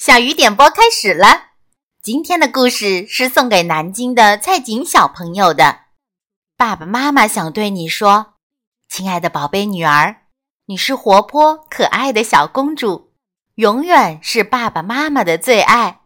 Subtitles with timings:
[0.00, 1.48] 小雨点播开始了。
[2.02, 5.80] 今天的故事是送给南京的蔡锦小朋友的。
[6.56, 8.32] 爸爸妈妈想对你说，
[8.88, 10.22] 亲爱的宝贝女儿，
[10.64, 13.12] 你是活泼可爱的小公主，
[13.56, 16.00] 永远是爸爸妈妈的最爱。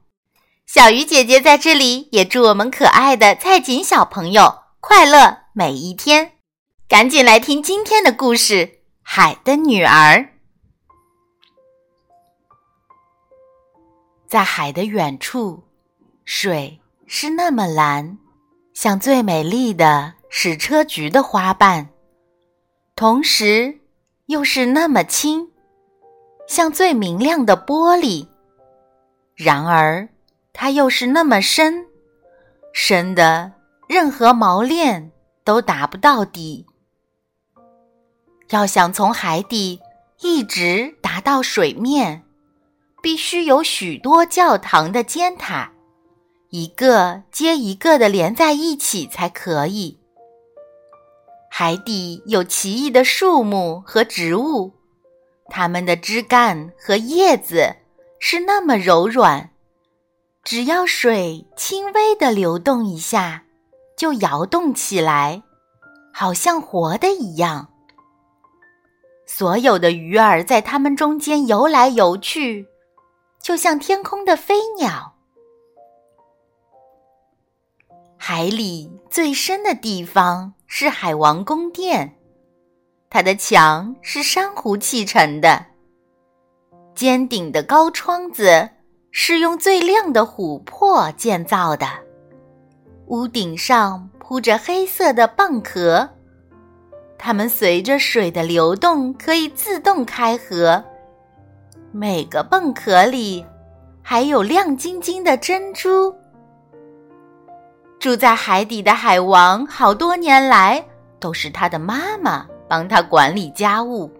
[0.66, 6.32] 小鱼姐姐在这里也祝我们可爱的蔡锦小朋友快乐每一天。
[6.88, 8.66] 赶紧来听今天的故事，
[9.04, 10.16] 《海的女儿》。
[14.34, 15.62] 在海的远处，
[16.24, 18.18] 水是那么蓝，
[18.72, 21.86] 像最美丽的矢车菊的花瓣；
[22.96, 23.78] 同时，
[24.26, 25.52] 又是那么清，
[26.48, 28.26] 像最明亮的玻璃。
[29.36, 30.08] 然而，
[30.52, 31.86] 它又是那么深，
[32.72, 33.52] 深的
[33.86, 35.12] 任何锚链
[35.44, 36.66] 都达不到底。
[38.50, 39.80] 要想从海底
[40.18, 42.23] 一直达到水面。
[43.04, 45.70] 必须有许多教堂的尖塔，
[46.48, 49.98] 一个接一个的连在一起才可以。
[51.50, 54.72] 海底有奇异的树木和植物，
[55.50, 57.76] 它们的枝干和叶子
[58.18, 59.50] 是那么柔软，
[60.42, 63.44] 只要水轻微的流动一下，
[63.98, 65.42] 就摇动起来，
[66.10, 67.68] 好像活的一样。
[69.26, 72.66] 所有的鱼儿在它们中间游来游去。
[73.44, 75.16] 就像天空的飞鸟。
[78.16, 82.16] 海里最深的地方是海王宫殿，
[83.10, 85.66] 它的墙是珊瑚砌成的，
[86.94, 88.70] 尖顶的高窗子
[89.10, 91.86] 是用最亮的琥珀建造的，
[93.08, 96.08] 屋顶上铺着黑色的蚌壳，
[97.18, 100.82] 它们随着水的流动可以自动开合。
[101.96, 103.46] 每个蚌壳里
[104.02, 106.12] 还有亮晶晶的珍珠。
[108.00, 110.84] 住在海底的海王，好多年来
[111.20, 114.10] 都是他的妈妈帮他管理家务。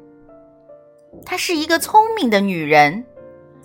[1.27, 3.05] 她是一个聪明的女人，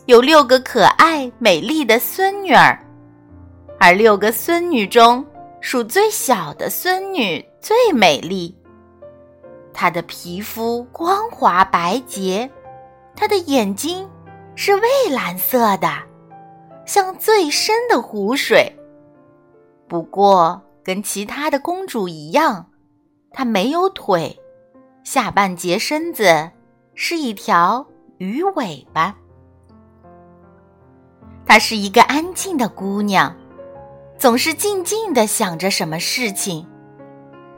[0.08, 2.76] 有六个可爱美丽的孙女儿，
[3.80, 5.24] 而六个孙女中，
[5.62, 8.58] 数最小的孙女最美丽。
[9.72, 12.50] 她的皮肤光滑白洁。
[13.20, 14.10] 她的眼睛
[14.56, 15.90] 是蔚蓝色的，
[16.86, 18.74] 像最深的湖水。
[19.90, 22.66] 不过，跟其他的公主一样，
[23.32, 24.40] 她没有腿，
[25.04, 26.50] 下半截身子
[26.96, 27.86] 是一条
[28.20, 29.14] 鱼尾巴。
[31.46, 33.36] 她是一个安静的姑娘，
[34.18, 36.66] 总是静静的想着什么事情。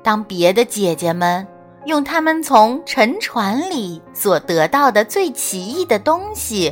[0.02, 1.48] 当别的姐姐们。
[1.86, 6.72] 用他们从沉船里所得到的最奇异的东西，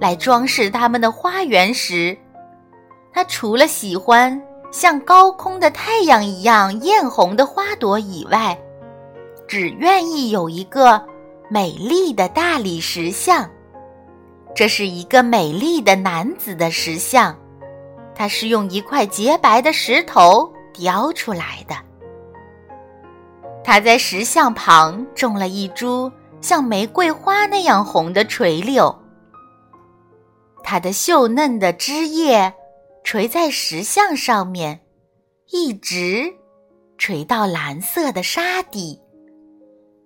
[0.00, 2.16] 来装饰他们的花园时，
[3.12, 8.56] 他除了喜欢像高空的太阳一样艳红的花朵以外，
[9.48, 11.04] 只愿意有一个
[11.50, 13.50] 美丽的大理石像。
[14.54, 17.36] 这是一个美丽的男子的石像，
[18.14, 21.74] 它是用一块洁白的石头雕出来的。
[23.64, 28.94] 他在石像旁种了一株像玫瑰花那样红的垂柳，
[30.62, 32.52] 它的秀嫩的枝叶
[33.02, 34.80] 垂在石像上面，
[35.50, 36.30] 一直
[36.98, 39.00] 垂到蓝色的沙底。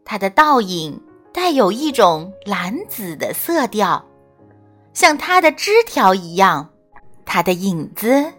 [0.04, 1.02] 它的倒影
[1.34, 4.02] 带有一种蓝紫的色调，
[4.94, 6.70] 像它的枝条一样，
[7.26, 8.32] 它的影子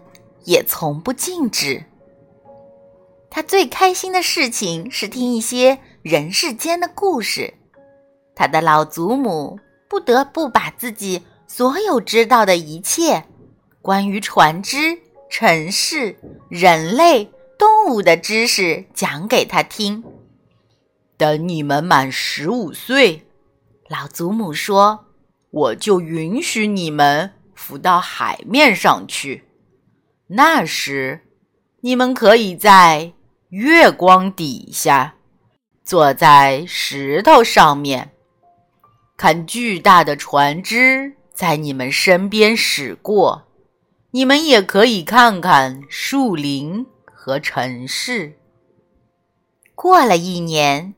[0.44, 1.84] 也从不静止。
[3.30, 7.54] 他最开心的事情是听一些人世间的故事。
[8.34, 9.58] 他的老祖母
[9.88, 13.24] 不得不把自己所有知道的一切
[13.80, 14.98] 关于船只、
[15.30, 16.16] 城市、
[16.48, 20.02] 人类、动物的知识讲给他听。
[21.16, 23.26] 等你们满十五岁，
[23.88, 25.06] 老祖母说
[25.50, 29.44] ：“我就允许你们浮到海面上去。
[30.26, 31.20] 那时，
[31.82, 33.12] 你们可以在……”
[33.50, 35.16] 月光底下，
[35.82, 38.12] 坐在石头上面，
[39.16, 43.48] 看巨大的船只在你们身边驶过。
[44.12, 48.38] 你们也可以看看树林和城市。
[49.74, 50.94] 过了一年，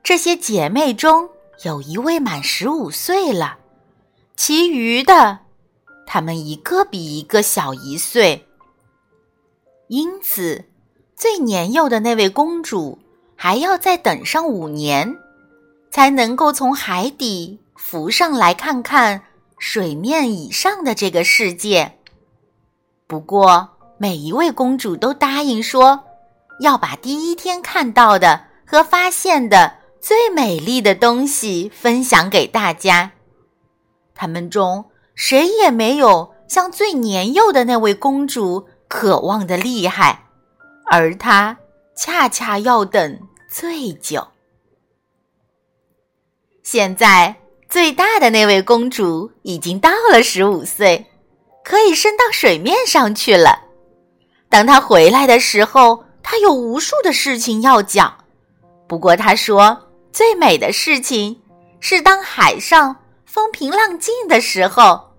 [0.00, 1.28] 这些姐妹中
[1.64, 3.58] 有一位满十五岁了，
[4.36, 5.40] 其余的，
[6.06, 8.46] 她们一个比一个小一岁，
[9.88, 10.69] 因此。
[11.20, 12.98] 最年幼的那位公主
[13.36, 15.18] 还要再等上五年，
[15.90, 19.20] 才能够从海底浮上来看看
[19.58, 21.98] 水面以上的这个世界。
[23.06, 23.68] 不过，
[23.98, 26.04] 每一位公主都答应说，
[26.60, 33.10] 要把第一天看到的和发现的最美丽的东西分享给大家。
[34.14, 40.29] 他们中谁也没有像最年幼的那位公主渴望的厉害，
[40.90, 41.56] 而她
[41.94, 44.26] 恰恰要等最久。
[46.64, 47.36] 现在，
[47.68, 51.06] 最大的那位公主已经到了十五岁，
[51.64, 53.60] 可以升到水面上去了。
[54.48, 58.12] 当她回来的时候，她有无数的事情要讲。
[58.88, 61.40] 不过，她说最美的事情
[61.78, 62.96] 是当海上
[63.26, 65.12] 风平浪静的时候，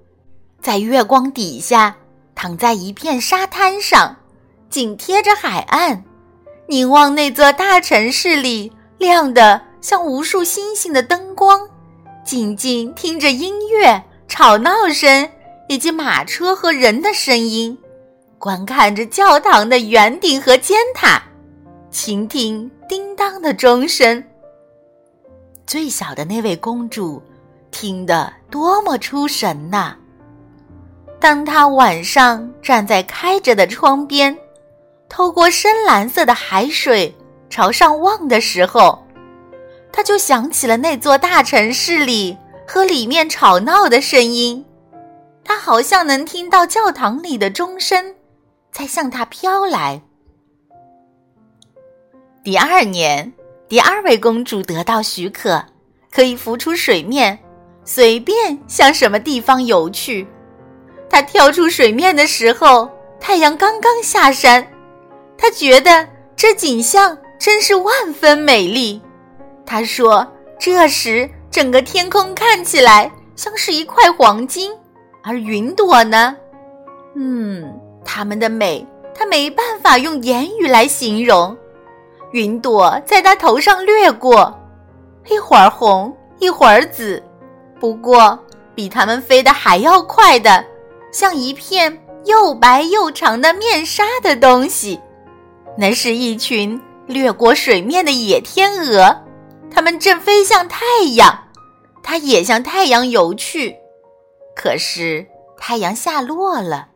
[0.62, 1.96] 在月光底下，
[2.36, 4.18] 躺在一片沙滩上，
[4.72, 6.04] 紧贴着海岸，
[6.66, 9.62] 凝望那座大城市里亮的。
[9.82, 11.68] 像无数星星的灯光，
[12.24, 15.28] 静静听着音乐、吵闹声
[15.68, 17.76] 以及马车和人的声音，
[18.38, 21.24] 观看着教堂的圆顶和尖塔，
[21.90, 24.24] 倾听叮当的钟声。
[25.66, 27.20] 最小的那位公主
[27.72, 29.96] 听得多么出神呐！
[31.20, 34.38] 当她晚上站在开着的窗边，
[35.12, 37.14] 透过深蓝色的海水
[37.50, 39.06] 朝上望的时候。
[39.92, 44.66] 他就想起了那座大城市里和里面吵闹的声音，
[45.44, 48.16] 他好像能听到教堂里的钟声
[48.72, 50.02] 在向他飘来。
[52.42, 53.34] 第二年，
[53.68, 55.62] 第二位公主得到许可，
[56.10, 57.38] 可以浮出水面，
[57.84, 60.26] 随便向什么地方游去。
[61.10, 64.66] 她跳出水面的时候，太阳刚刚下山，
[65.42, 69.02] 他觉得这景象真是万分美丽。
[69.66, 70.26] 他说
[70.60, 74.72] ：“这时，整个天空看起来像是一块黄金，
[75.24, 76.36] 而云朵呢？
[77.16, 77.74] 嗯，
[78.06, 78.86] 它们的美，
[79.16, 81.58] 他没办法用言语来形容。
[82.34, 84.56] 云朵在他头上掠过，
[85.28, 87.22] 一会儿红，一会儿紫，
[87.80, 88.38] 不过
[88.76, 90.64] 比它们飞得还要快的，
[91.12, 95.00] 像一片又白又长的面纱的东西。
[95.78, 99.24] 那是一群掠过水面的野天鹅。”
[99.74, 100.86] 它们正飞向太
[101.16, 101.48] 阳，
[102.04, 103.76] 它也向太阳游去。
[104.54, 105.26] 可是
[105.58, 106.90] 太阳下落了，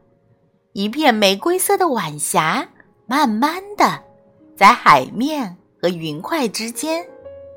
[0.74, 2.68] 一片玫瑰色的晚霞
[3.08, 4.04] 慢慢的
[4.58, 7.06] 在海面和云块之间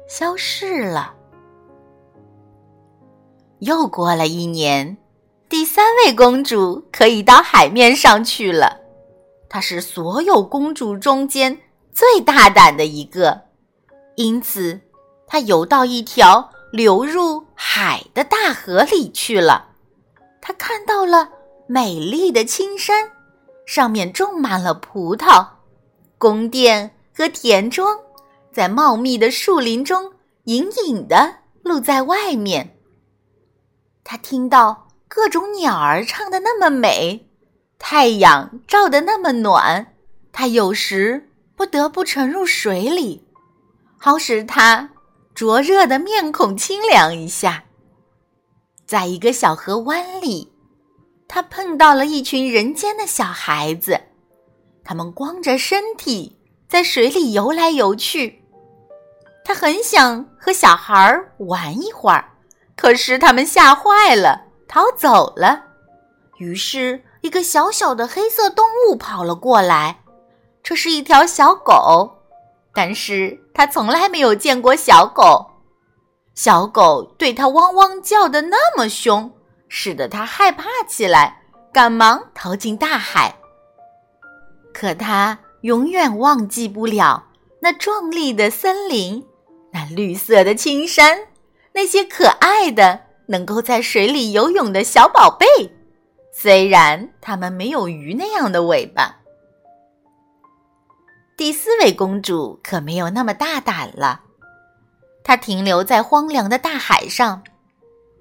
[0.09, 1.15] 消逝了。
[3.59, 4.97] 又过了一年，
[5.49, 8.79] 第三位公主可以到海面上去了。
[9.49, 11.61] 她是所有公主中间
[11.93, 13.43] 最大胆的一个，
[14.17, 14.81] 因此。
[15.31, 19.69] 她游到一条流入海的大河里去了。
[20.41, 21.29] 她看到了
[21.67, 23.11] 美丽的青山，
[23.67, 25.47] 上面种满了葡萄，
[26.17, 27.99] 宫殿和田庄
[28.51, 30.11] 在茂密的树林中
[30.45, 32.79] 隐隐的露在外面。
[34.03, 37.28] 他听到各种鸟儿唱的那么美，
[37.79, 39.95] 太阳照得那么暖，
[40.33, 43.27] 他有时不得不沉入水里，
[43.99, 44.91] 好使他。
[45.35, 47.63] 灼热的面孔清凉一下，
[48.85, 50.53] 在一个小河湾里，
[51.29, 54.01] 他碰到了一群人间的小孩子，
[54.83, 58.43] 他们光着身体在水里游来游去。
[59.45, 62.33] 他很想和小孩玩一会儿，
[62.77, 65.67] 可是他们吓坏了，逃走了。
[66.39, 70.01] 于是，一个小小的黑色动物跑了过来，
[70.63, 72.15] 这是一条小狗。
[72.75, 75.47] 但是它从来没有见过小狗，
[76.35, 79.33] 小狗对它汪汪叫的那么凶，
[79.69, 83.35] 使得它害怕起来，赶忙逃进大海。
[84.73, 87.25] 可他永远忘记不了
[87.61, 89.27] 那壮丽的森林，
[89.73, 91.19] 那绿色的青山，
[91.73, 95.47] 那些可爱的能够在水里游泳的小宝贝，
[96.41, 99.13] 虽然它们没有鱼那样的尾巴。
[101.37, 104.21] 第四位公主可没有那么大胆了，
[105.25, 107.43] 她停留在荒凉的大海上。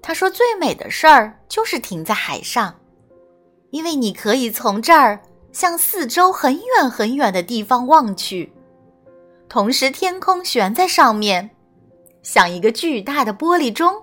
[0.02, 2.74] 她说：“最美的事儿就是停在海上，
[3.70, 5.20] 因为你可以从这儿
[5.52, 8.52] 向四周很远很远的地方望去，
[9.48, 11.48] 同时天空悬在上面，
[12.24, 13.94] 像一个巨大的玻璃钟。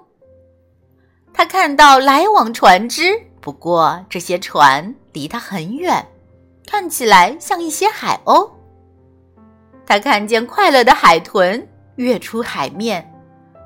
[1.33, 6.03] 他看到来往船只，不过这些船离他很远，
[6.65, 8.49] 看起来像一些海鸥。”
[9.85, 13.07] 他看见快乐的海豚跃出海面，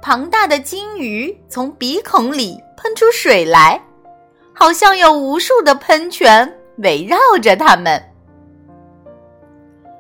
[0.01, 3.81] 庞大的鲸鱼从鼻孔里喷出水来，
[4.53, 8.03] 好像有无数的喷泉围绕着他们。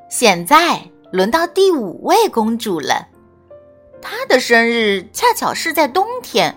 [0.09, 0.77] 现在
[1.09, 3.07] 轮到第五位公主了，
[4.01, 6.53] 她的生日恰巧是在冬天，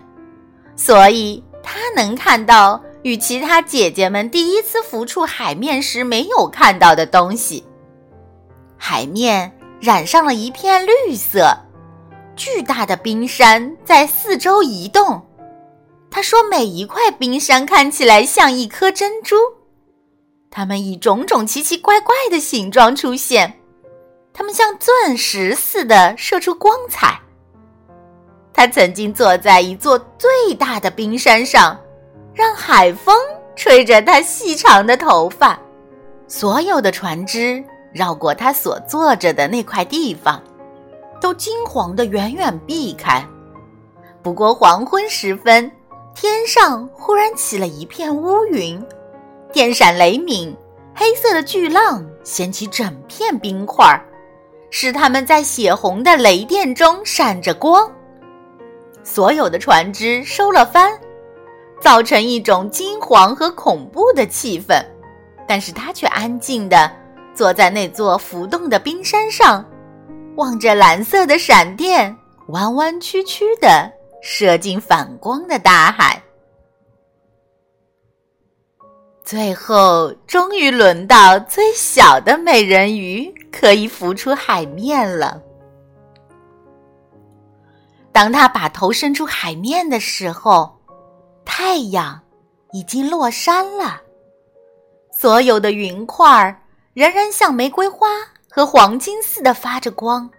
[0.74, 7.64] 所以她能看到与其他姐姐们第一次浮出海面时没有看到的东西。
[8.76, 11.56] 海面染上了一片绿色，
[12.36, 15.20] 巨大的冰山在四周移动。
[16.10, 19.36] 他说：“每一块冰山看起来像一颗珍珠，
[20.50, 23.58] 它们以种种奇奇怪怪的形状出现。”
[24.34, 27.20] 它们像钻石似的射出光彩。
[28.54, 31.78] 他曾经坐在一座最大的冰山上，
[32.34, 33.16] 让海风
[33.54, 35.58] 吹着他细长的头发。
[36.26, 37.62] 所有的船只
[37.92, 40.42] 绕过他所坐着的那块地方，
[41.20, 43.26] 都惊惶的远远避开。
[44.22, 45.70] 不过黄昏时分，
[46.14, 48.82] 天上忽然起了一片乌云，
[49.52, 50.56] 电闪雷鸣，
[50.94, 53.84] 黑色的巨浪掀起整片冰块。
[54.74, 57.92] 使他们在血红的雷电中闪着光，
[59.04, 60.90] 所有的船只收了帆，
[61.82, 64.82] 造成一种惊惶和恐怖的气氛。
[65.46, 66.90] 但是他却安静地
[67.34, 69.62] 坐在那座浮动的冰山上，
[70.36, 72.16] 望着蓝色的闪电
[72.48, 73.90] 弯弯曲曲地
[74.22, 76.22] 射进反光的大海。
[79.24, 85.40] 最后，终于轮到最小的美人鱼可以浮出海面了。
[88.10, 90.70] 当他把头伸出海面的时候，
[91.44, 92.20] 太阳
[92.72, 94.00] 已经落山了，
[95.12, 96.62] 所有的云块儿
[96.94, 98.08] 仍然像玫瑰花
[98.50, 100.30] 和黄金似的发着光。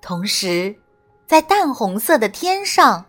[0.00, 0.74] 同时，
[1.26, 3.04] 在淡红色的天上，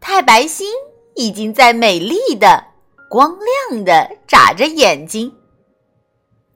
[0.00, 0.66] 太白星
[1.14, 2.64] 已经在美丽的。
[3.10, 3.36] 光
[3.68, 5.36] 亮的眨着眼睛，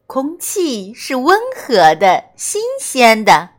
[0.06, 3.50] 空气是温和的、新鲜的，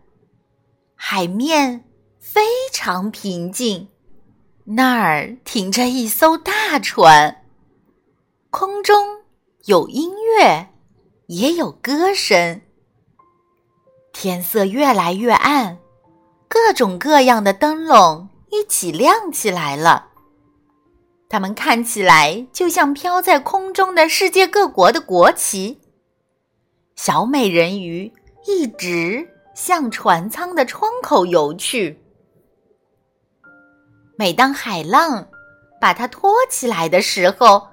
[0.95, 1.85] 海面
[2.19, 2.41] 非
[2.73, 3.87] 常平静。
[4.69, 7.45] 那儿停着一艘大船，
[8.49, 9.21] 空中
[9.63, 10.67] 有音乐，
[11.27, 12.59] 也有歌声。
[14.11, 15.77] 天色越来越暗，
[16.49, 20.09] 各种各样的灯笼一起亮起来了。
[21.29, 25.79] 它们看起来就像飘在空中的世界各国的国旗。
[26.97, 28.11] 小美人鱼
[28.45, 31.97] 一直向船舱的窗口游去。
[34.17, 35.27] 每当海浪
[35.79, 37.67] 把它托起来的时候，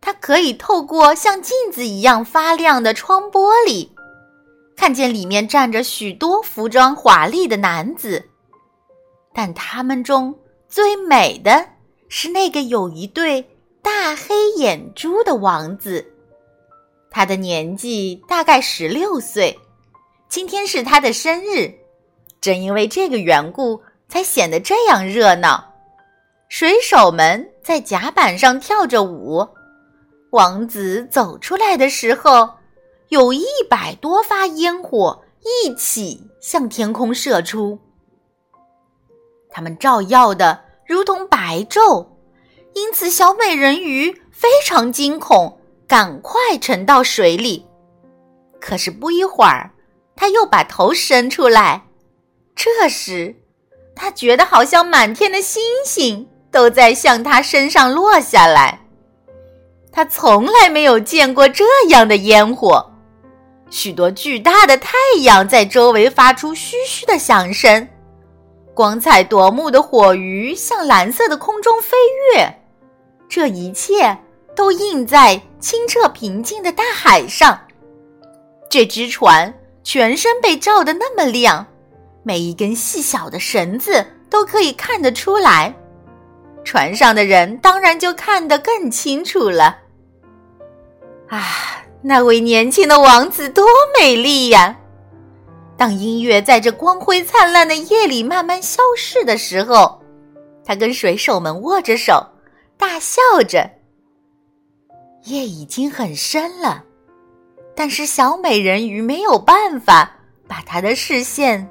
[0.00, 3.88] 它可以透过像镜子一样发亮的窗玻璃，
[4.76, 8.22] 看见里面站着许多服装华丽的男子。
[9.34, 11.66] 但他们中最美的。
[12.08, 13.44] 是那个有一对
[13.82, 16.06] 大黑眼珠的王子，
[17.10, 19.58] 他的年纪大概十六岁。
[20.28, 21.74] 今天是他的生日，
[22.40, 25.72] 正因为这个缘故，才显得这样热闹。
[26.48, 29.48] 水手们在甲板上跳着舞，
[30.30, 32.50] 王子走出来的时候，
[33.08, 35.22] 有一百多发烟火
[35.64, 37.78] 一起向天空射出，
[39.50, 40.64] 他们照耀的。
[40.86, 42.06] 如同白昼，
[42.74, 45.58] 因此小美人鱼非常惊恐，
[45.88, 47.66] 赶快沉到水里。
[48.60, 49.72] 可是不一会儿，
[50.14, 51.88] 她又把头伸出来。
[52.54, 53.34] 这时，
[53.96, 58.78] 他觉得好像满天的星星都在向他身上落下来。
[59.90, 62.92] 他从来没有见过这样的烟火，
[63.70, 67.88] 许多巨大的太阳在周围发出嘘嘘的响声。
[68.74, 71.96] 光彩夺目的火鱼向蓝色的空中飞
[72.34, 72.54] 跃，
[73.26, 74.14] 这一切
[74.54, 77.58] 都映在清澈平静的大海上。
[78.68, 81.66] 这只船全身被照得那么亮，
[82.26, 85.72] 每一根细小的绳子都可以看得出来。
[86.64, 89.78] 船上的人当然就看得更清楚了。
[91.28, 93.64] 啊，那位年轻的王子多
[93.96, 94.76] 美丽呀！
[95.76, 100.02] 当音乐在这光辉灿烂的夜里慢慢消逝的时候，
[100.64, 102.26] 他跟水手们握着手，
[102.76, 103.70] 大笑着。
[105.26, 106.82] 夜已经很深了，
[107.76, 110.10] 但是小美人鱼没有办法
[110.48, 111.68] 把她的视线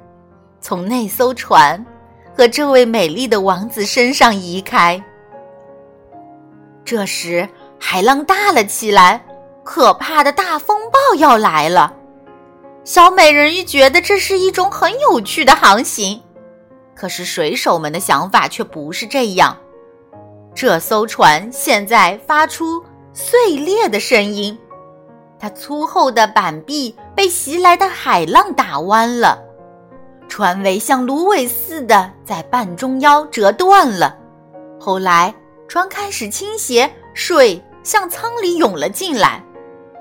[0.66, 1.86] 从那艘船
[2.36, 5.00] 和这位美丽的王子身上移开。
[6.84, 9.24] 这时，海浪大了起来，
[9.62, 11.94] 可怕的大风暴要来了。
[12.82, 16.20] 小美人鱼觉得这是一种很有趣的航行，
[16.96, 19.56] 可是水手们的想法却不是这样。
[20.52, 22.82] 这艘船现在发出
[23.12, 24.58] 碎裂的声音，
[25.38, 29.45] 它粗厚的板壁被袭来的海浪打弯了，
[30.28, 34.16] 船尾像芦苇似的在半中腰折断了。
[34.78, 35.34] 后来，
[35.68, 39.42] 船开始倾斜，水向舱里涌了进来。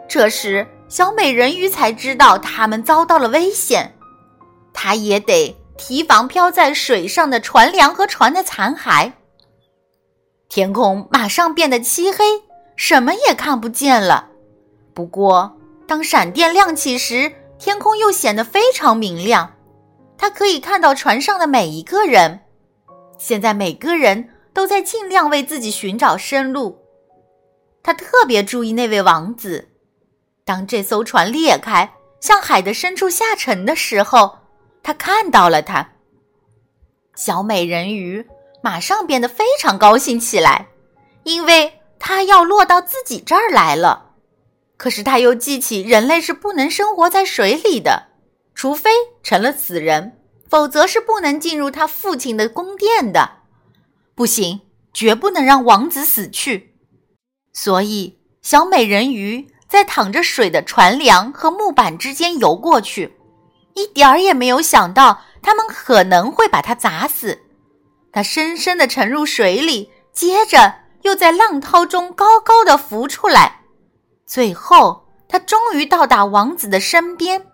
[0.08, 3.96] 这时，小美人鱼才知道他们遭到了危险，
[4.74, 9.12] 她也得提防漂在水上的船梁和船的残骸。
[10.48, 12.24] 天空马上变得漆黑，
[12.76, 14.28] 什么也看不见了。
[14.94, 19.55] 不过，当闪电亮起时，天空又显得非常明亮。
[20.18, 22.42] 他可以看到船上的每一个人。
[23.18, 26.80] 现在，每个人都在尽量为自己寻找生路。
[27.82, 29.70] 他特别注意那位王子。
[30.44, 34.38] 当这艘船裂开，向海的深处下沉的时候，
[34.84, 35.90] 他看到了他。
[37.16, 38.28] 小美人鱼
[38.62, 40.68] 马上变得非常高兴起来，
[41.24, 44.12] 因为它要落到自己这儿来了。
[44.78, 48.08] 可是他又记起人类是不能生活在水里的，
[48.56, 48.90] 除非
[49.22, 50.18] 成了死人，
[50.50, 53.44] 否则是不能进入他父亲的宫殿的。
[54.16, 56.74] 不行，绝不能让王子死去。
[57.54, 59.52] 所以，小美人鱼。
[59.68, 63.18] 在淌着水的船梁和木板之间游过去，
[63.74, 67.40] 一点儿也没有想到他们可能会把他砸死。
[68.12, 73.64] 他深深地沉入水里，接着又在浪涛中高高的浮出来。
[74.26, 77.48] 最后，他终于到达王子的身边。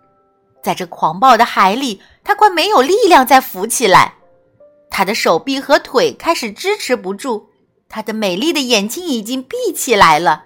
[0.62, 4.14] 在这狂暴的海里，他快没有力量再浮起来。
[4.90, 7.46] 他的手臂和腿开始支持不住，
[7.88, 10.44] 他的美丽的眼睛已经闭起来了。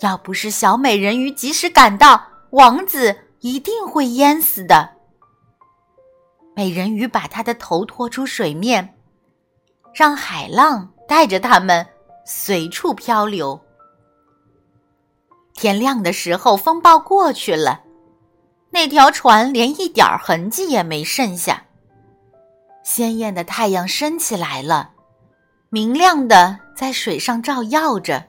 [0.00, 4.90] 要不是小美人鱼及时赶到，王子一定会淹死的。
[6.54, 8.94] 美人鱼把他的头拖出水面，
[9.94, 11.86] 让海浪带着他们
[12.24, 13.60] 随处漂流。
[15.54, 17.82] 天亮的时候，风暴过去了，
[18.70, 21.64] 那条船连一点痕迹也没剩下。
[22.84, 24.90] 鲜艳的太阳升起来了，
[25.70, 28.26] 明亮的在水上照耀着。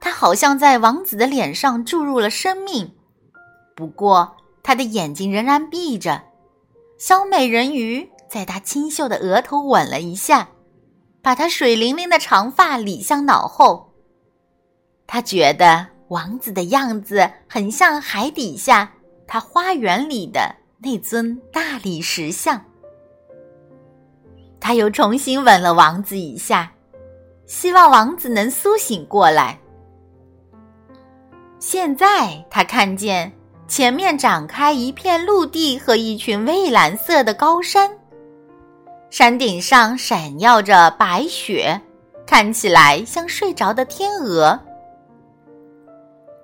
[0.00, 2.94] 他好像在王子的脸上注入了生命，
[3.74, 6.22] 不过他的眼睛仍然闭着。
[6.98, 10.48] 小美人鱼在他清秀的额头吻了一下，
[11.22, 13.92] 把他水灵灵的长发理向脑后。
[15.06, 18.92] 他觉得王子的样子很像海底下
[19.28, 22.60] 他花园里的那尊大理石像。
[24.58, 26.72] 他又重新吻了王子一下，
[27.46, 29.56] 希望王子能苏醒过来。
[31.60, 33.30] 现在他看见
[33.68, 37.90] 前面展开一片陆地和一群蔚蓝色的高山，
[39.10, 41.80] 山顶上闪耀着白雪，
[42.26, 44.58] 看起来像睡着的天鹅。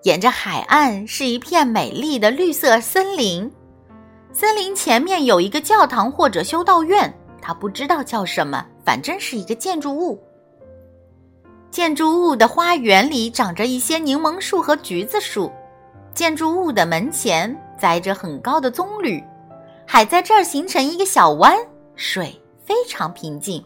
[0.04, 3.50] 沿着海岸是一片美丽的绿色森林，
[4.34, 10.22] 森林前面有一个教堂或者修道院，他不知道叫什么，反正是一个建筑物。
[11.70, 15.50] 建筑物的花园里长着一些柠檬树和橘子树，
[16.12, 19.24] 建筑物的门前栽着很高的棕榈，
[19.86, 21.56] 海在这儿形成一个小湾，
[21.96, 23.64] 水非常平静。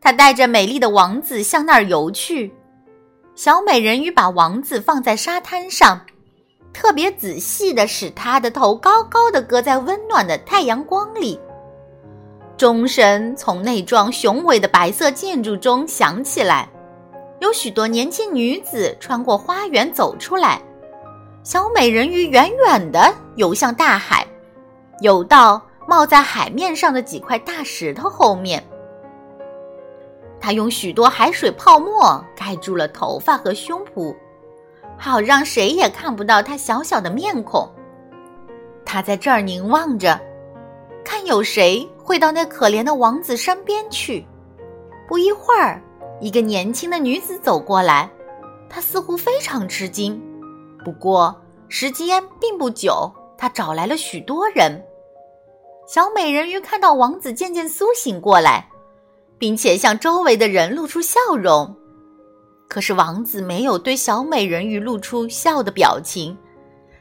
[0.00, 2.52] 他带着美丽的王子向那儿游去，
[3.38, 6.00] 小美人鱼把王子放在沙滩上，
[6.72, 11.38] 特别仔细地使他的头高高的搁在温暖的太阳光里。
[12.56, 16.68] 钟声从那幢雄伟的白色建筑中响起来，
[17.38, 20.60] 有许多年轻女子穿过花园走出来。
[21.44, 24.26] 小美人鱼远远地游向大海，
[25.00, 28.60] 游到冒在海面上的几块大石头后面。
[30.40, 34.14] 她用许多海水泡沫盖住了头发和胸脯，
[34.96, 37.68] 好让谁也看不到她小小的面孔。
[38.84, 40.18] 她在这儿凝望着，
[41.04, 41.88] 看有谁。
[42.08, 44.26] 会到那可怜的王子身边去。
[45.06, 45.78] 不一会儿，
[46.22, 48.10] 一个年轻的女子走过来，
[48.66, 50.18] 她似乎非常吃惊。
[50.82, 54.82] 不过时间并不久，她找来了许多人。
[55.86, 58.66] 小美人鱼看到王子渐渐苏醒过来，
[59.38, 61.74] 并且向周围的人露出笑容。
[62.68, 66.36] 可是王子没有对小美人鱼露出笑的表情。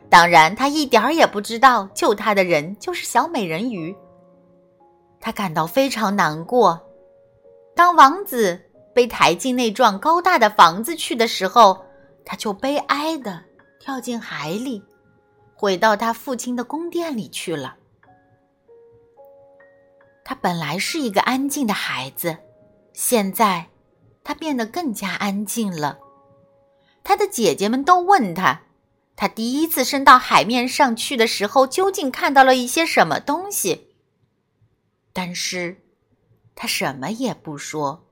[0.10, 3.94] 当然，他一点儿也不知道救他的人就是小美人鱼。
[5.20, 6.80] 他感到非常难过。
[7.76, 8.60] 当王子
[8.94, 11.78] 被抬进那幢高大的房子去的时候，
[12.24, 13.44] 他就悲哀的
[13.80, 14.82] 跳进海里，
[15.54, 17.76] 回到他父亲的宫殿里去了。
[20.30, 22.38] 他本来是一个安静的孩子，
[22.92, 23.70] 现在
[24.26, 26.00] 他变得更加安静了。
[27.02, 28.64] 他的姐姐们都问他，
[29.16, 33.96] 他第一次升到海面上去的时候，究竟看到了一些什么东西。
[35.14, 35.82] 但是，
[36.56, 38.06] 他什么也不说。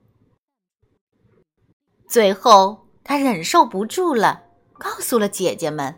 [2.08, 4.44] 最后，他忍受不住了，
[4.78, 5.94] 告诉了姐姐们：“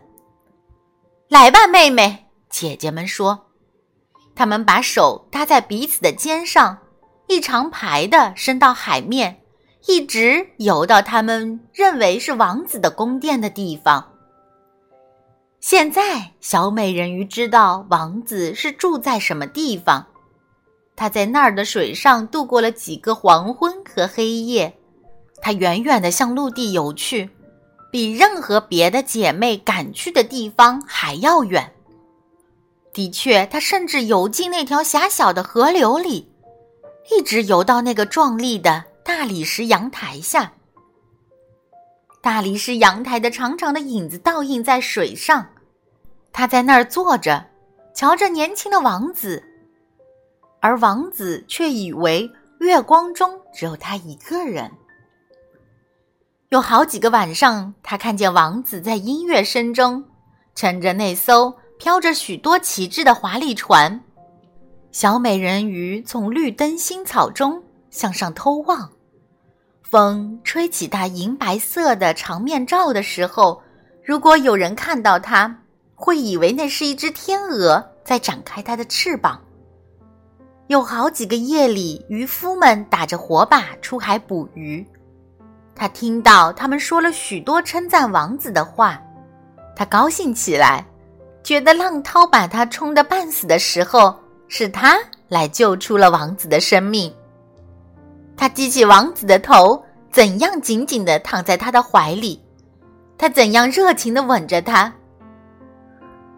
[1.29, 3.48] 来吧，妹妹。”姐姐们说。
[4.39, 6.77] 他们把手搭在彼此的肩上，
[7.27, 9.41] 一长排的伸到海面，
[9.85, 14.13] 一直游到他们认为是王子的宫殿的地方。
[15.59, 20.07] 现在，小美人鱼知道王子是住在什么地方。
[20.95, 24.73] 他在那儿的水上度过了几个黄昏和黑夜。
[25.41, 27.29] 他远远的向陆地游去，
[27.91, 31.73] 比任何别的姐妹赶去的地方还要远。
[32.91, 36.31] 的确，他甚至游进那条狭小的河流里，
[37.11, 40.53] 一直游到那个壮丽的大理石阳台下。
[42.19, 45.47] 大理石阳台的长长的影子倒映在水上，
[46.33, 47.45] 他在那儿坐着，
[47.93, 49.43] 瞧着年轻的王子，
[50.59, 54.71] 而王子却以为月光中只有他一个人。
[56.49, 60.03] 有好几个晚上，他看见王子在音乐声中
[60.55, 61.58] 乘着那艘。
[61.79, 64.01] 飘着许多旗帜的华丽船，
[64.91, 68.91] 小美人鱼从绿灯新草中向上偷望。
[69.81, 73.63] 风吹起她银白色的长面罩的时候，
[74.03, 75.57] 如果有人看到它，
[75.95, 79.41] 会以为那是一只天鹅在展开它的翅膀。
[80.67, 84.85] 有好几个夜里，渔夫们打着火把出海捕鱼。
[85.73, 89.01] 他听到他们说了许多称赞王子的话，
[89.77, 90.85] 他高兴起来。
[91.43, 94.13] 觉得浪涛把他冲得半死的时候，
[94.47, 97.13] 是他来救出了王子的生命。
[98.37, 102.41] 他记起王子的头怎样紧紧地躺在他的怀里，
[103.17, 104.93] 他怎样热情地吻着他。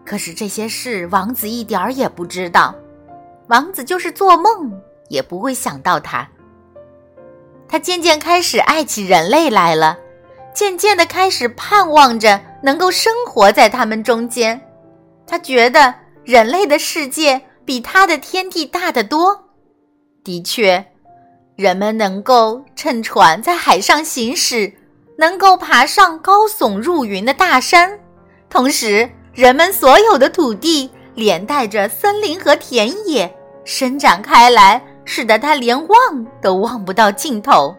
[0.04, 2.74] 可是这些事，王子一点儿也不知道。
[3.48, 4.72] 王子就是做梦
[5.08, 6.26] 也不会想到他。
[7.68, 9.96] 他渐渐开始爱起人类来了，
[10.54, 14.60] 渐渐地开始盼望着能够生活在他们中间。
[15.32, 19.44] 他觉得人类的世界比他的天地大得多。
[20.22, 20.84] 的确，
[21.56, 24.70] 人们能够乘船在海上行驶，
[25.16, 27.98] 能够爬上高耸入云的大山，
[28.50, 37.74] 同时，人们所有的土地连带着森林和田野伸展开来，使得他连望都望不到尽头。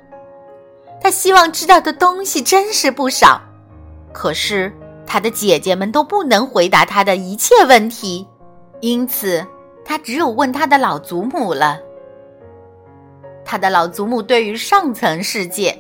[0.99, 3.39] 他希望知道的东西真是不少，
[4.11, 4.73] 可是。
[5.13, 8.27] 他的姐姐们都不能回答他的一切问题，
[8.79, 9.45] 因此
[9.85, 11.79] 他只有问他的老祖母了。
[13.45, 15.77] 他的老祖母对于上层世界，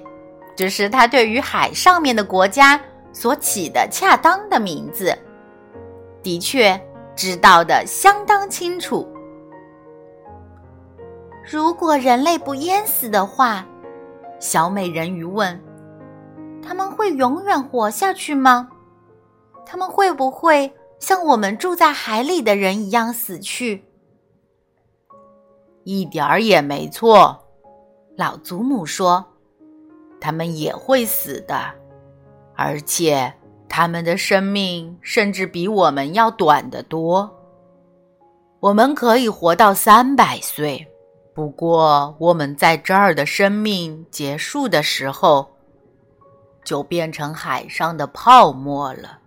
[0.55, 2.79] 这是他对于海上面的国家
[3.11, 5.17] 所起的恰当的名字，
[6.21, 6.79] 的确
[7.15, 9.11] 知道的相当清楚。
[11.43, 13.65] 如果人类不淹死的话，
[14.39, 15.59] 小美人鱼问
[16.61, 18.69] ：“他们会永远活下去吗？”
[19.65, 23.85] 他们会不会像我们住在海里的人一样死去？
[25.83, 27.43] 一点儿也没错，
[28.15, 29.25] 老祖母说，
[30.21, 31.73] 他们也会死的，
[32.55, 33.33] 而且
[33.67, 37.29] 他们的生命甚至比我们要短得多。
[38.61, 40.87] 我们可以活到三百岁，
[41.33, 45.45] 不过我们在这儿的生命结束的时候，
[46.63, 49.19] 就变成海上的泡沫了。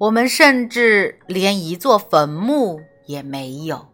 [0.00, 3.86] 我们甚至连一座坟墓也没有。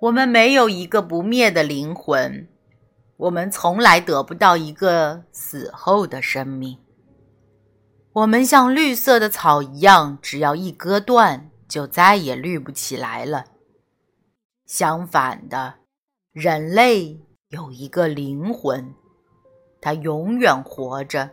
[0.00, 2.48] 我们没有一个不灭的灵魂，
[3.16, 6.76] 我们从来得不到一个死后的生命。
[8.12, 13.44] 我们像绿色的草一样，只要一割断，就再也绿不起来了。
[14.66, 15.74] 相反的，
[16.32, 17.20] 人类
[17.50, 18.92] 有一个灵魂，
[19.80, 21.30] 它永远活着。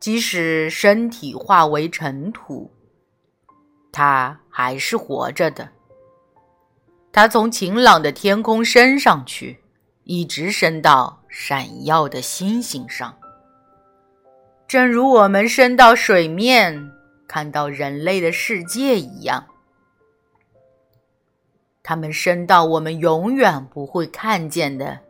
[0.00, 2.70] 即使身体化为尘土，
[3.90, 5.68] 它还是活着的。
[7.12, 9.58] 它从晴朗的天空升上去，
[10.04, 13.18] 一直升到闪耀的星星上，
[14.68, 16.92] 正如我们升到水面
[17.26, 19.46] 看到人类的世界一样。
[21.82, 25.00] 它们升到我们永远不会看见的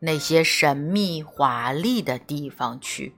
[0.00, 3.14] 那些神秘华丽的地方去。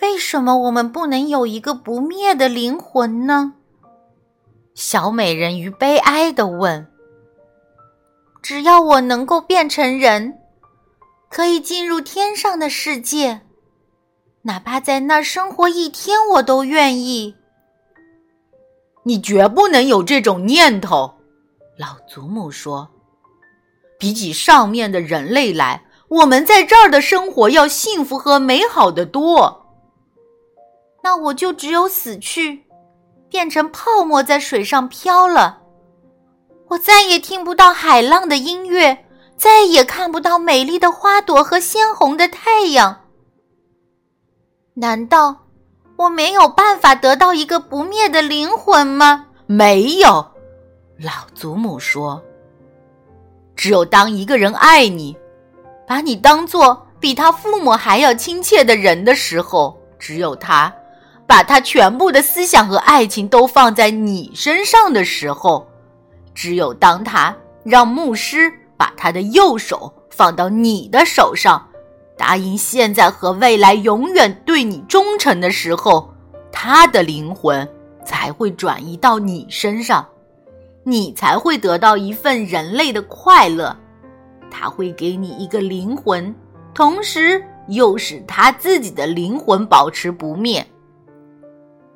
[0.00, 3.54] 为什么我们不能有一个不灭的灵魂呢？
[4.74, 6.86] 小美人鱼悲哀的问。
[8.42, 10.38] 只要我能够变成人，
[11.28, 13.42] 可以进入天上的世界，
[14.42, 17.36] 哪怕在那儿生活一天，我都愿意。
[19.04, 21.14] 你绝不能有这种念头，
[21.76, 22.88] 老祖母说。
[23.98, 29.61] 比起上面的人类来，我们在这儿的生活要幸福和美好的多。
[31.02, 32.64] 那我就只有死去，
[33.28, 35.58] 变成泡沫在水上飘了。
[36.68, 39.04] 我再也听不到海浪的音乐，
[39.36, 43.00] 再也看不到美丽的花朵和鲜红的太阳。
[44.74, 45.36] 难道
[45.96, 49.26] 我没有办法得到一个不灭的灵魂吗？
[49.46, 50.24] 没有，
[50.98, 52.22] 老祖母说。
[53.54, 55.14] 只有当一个人爱你，
[55.86, 60.72] 把你当做比他父母还要亲切的人的时候，只有他
[61.32, 65.66] 把他全部的思想和爱情都放在你身上的时候。
[66.34, 71.66] 只有当他让牧师把他的右手放到你的手上，
[72.18, 76.12] 答应现在和未来永远对你忠诚的时候，
[76.52, 77.66] 他的灵魂
[78.04, 80.06] 才会转移到你身上，
[80.84, 83.74] 你才会得到一份人类的快乐。
[84.50, 86.34] 他会给你一个灵魂，
[86.74, 90.66] 同时又使他自己的灵魂保持不灭。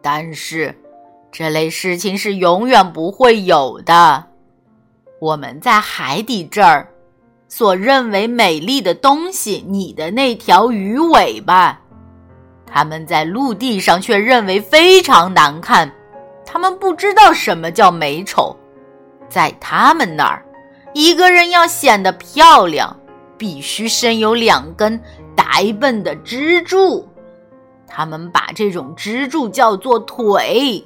[0.06, 0.72] 但是。
[1.32, 4.24] 这类事情是永远不会有的。
[5.20, 6.88] 我们在海底这儿
[7.48, 11.80] 所认为美丽的东西，你的那条鱼尾巴，
[12.64, 15.92] 他们在陆地上却认为非常难看。
[16.46, 18.56] 他们不知道什么叫美丑，
[19.28, 20.42] 在他们那儿，
[20.94, 22.96] 一个人要显得漂亮，
[23.36, 24.98] 必须身有两根
[25.34, 27.06] 呆笨的支柱。
[27.86, 30.84] 他们把这种支柱叫做腿。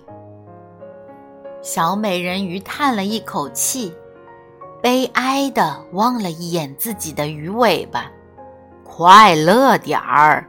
[1.62, 3.92] 小美人鱼叹了一口气，
[4.82, 8.10] 悲哀的望了一眼自己的鱼尾巴。
[8.84, 10.46] 快乐点儿，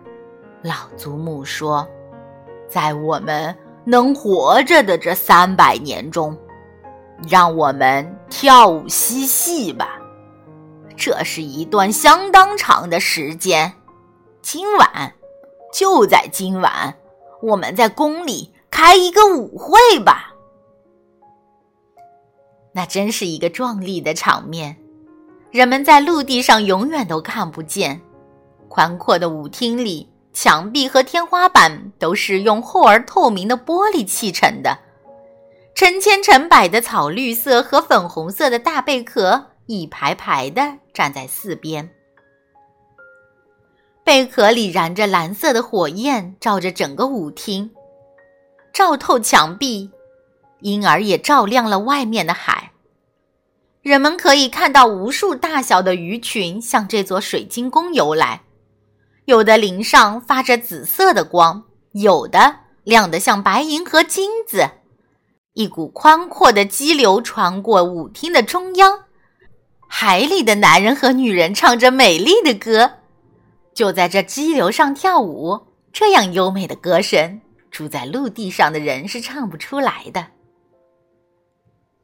[0.61, 1.87] 老祖母说
[2.69, 6.37] ：“在我们能活着的这三百年中，
[7.29, 9.97] 让我们跳舞嬉戏吧。
[10.95, 13.71] 这是一段相当长的时间。
[14.41, 15.13] 今晚，
[15.71, 16.95] 就在今晚，
[17.41, 20.33] 我们在宫里开一个舞会吧。”
[22.73, 24.77] 那真是一个壮丽的场面，
[25.51, 28.01] 人们在陆地上永远都看不见。
[28.69, 34.79] 宽阔的舞厅里，墙壁和天花板都是用厚而透明的玻璃砌成的。
[35.75, 41.89] 成千成百的草绿色和粉红色的大贝壳一排排的站在四边，
[44.11, 47.71] 贝壳里燃着蓝色的火焰，照着整个舞厅，
[48.73, 49.89] 照透墙壁。
[50.59, 52.73] 因而也照亮了外面的海。
[53.81, 58.41] 人们可以看到无数大小的鱼群向这座水晶宫游来，
[59.23, 64.71] 有的鳞上发着紫色的光，有的亮得像白银和金子。
[65.53, 69.05] 一股宽阔的激流穿过舞厅的中央，
[69.87, 72.97] 海里的男人和女人唱着美丽的歌，
[73.81, 75.59] 就在这激流上跳舞。
[75.91, 77.41] 这样优美的歌声，
[77.71, 80.27] 住在陆地上的人是唱不出来的。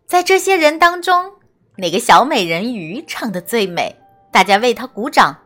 [0.07, 1.33] 在这些人当中，
[1.75, 3.95] 哪个小美人鱼唱的最美？
[4.31, 5.37] 大家为她鼓掌。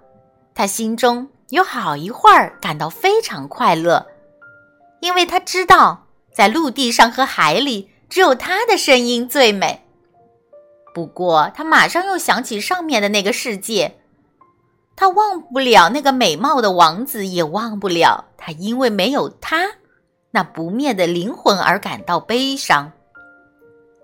[0.56, 4.08] 她心中有好一会儿感到非常快乐，
[5.02, 9.82] 因为她知道在陆地上和海里，只有她的声音最美。
[10.94, 13.98] 不过，她马上又想起上面的那个世界，
[15.02, 19.72] 他忘不了那个美貌的王子，也忘不了他因为没有他
[20.30, 22.92] 那不灭的灵魂而感到悲伤。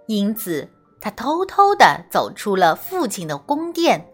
[0.07, 0.67] 因此，
[0.99, 4.07] 他偷偷地走出了父亲的宫殿。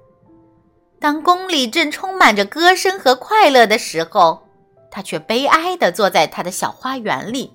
[1.00, 4.46] 当宫里正充满着歌声和快乐的时候，
[4.92, 7.54] 他却悲哀地坐在他的小花园里。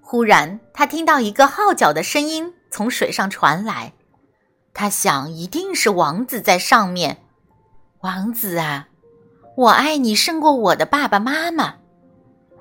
[0.00, 3.92] 忽然，他听到一个号角的声音从水上传来。
[4.78, 7.22] 他想，一定是王子在上面。
[8.00, 8.88] 王子啊，
[9.56, 11.76] 我爱你胜过我的爸爸妈妈。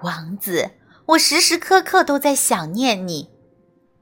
[0.01, 0.71] 王子，
[1.08, 3.30] 我时时刻刻都在想念你。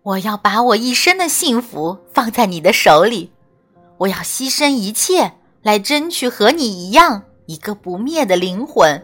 [0.03, 3.31] 我要把我一生的幸福放在你的手里，
[3.97, 9.03] 我要牺牲一切来争取和你一样一个不灭的灵魂。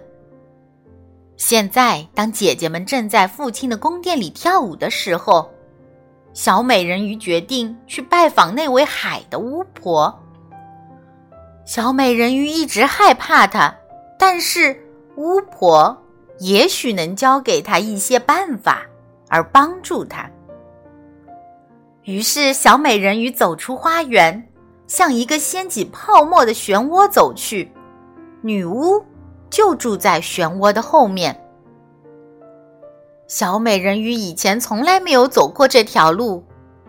[1.36, 5.50] 现在，当姐姐们正在父亲的宫殿里跳舞的时候，
[6.34, 10.18] 小美人鱼决定去拜访那位海的巫婆。
[11.66, 13.74] 小美人鱼一直害怕她，
[14.18, 14.80] 但是
[15.18, 15.96] 巫婆
[16.40, 18.86] 也许能教给她一些办法，
[19.28, 20.30] 而帮助她。
[22.04, 24.50] 于是，小美人鱼走出花园，
[24.88, 27.72] 向一个掀起泡沫的漩涡走去。
[28.42, 29.04] 女巫
[29.50, 31.40] 就住在漩涡的后面。
[33.30, 36.44] 小美人鱼以前从来没有走过这条路，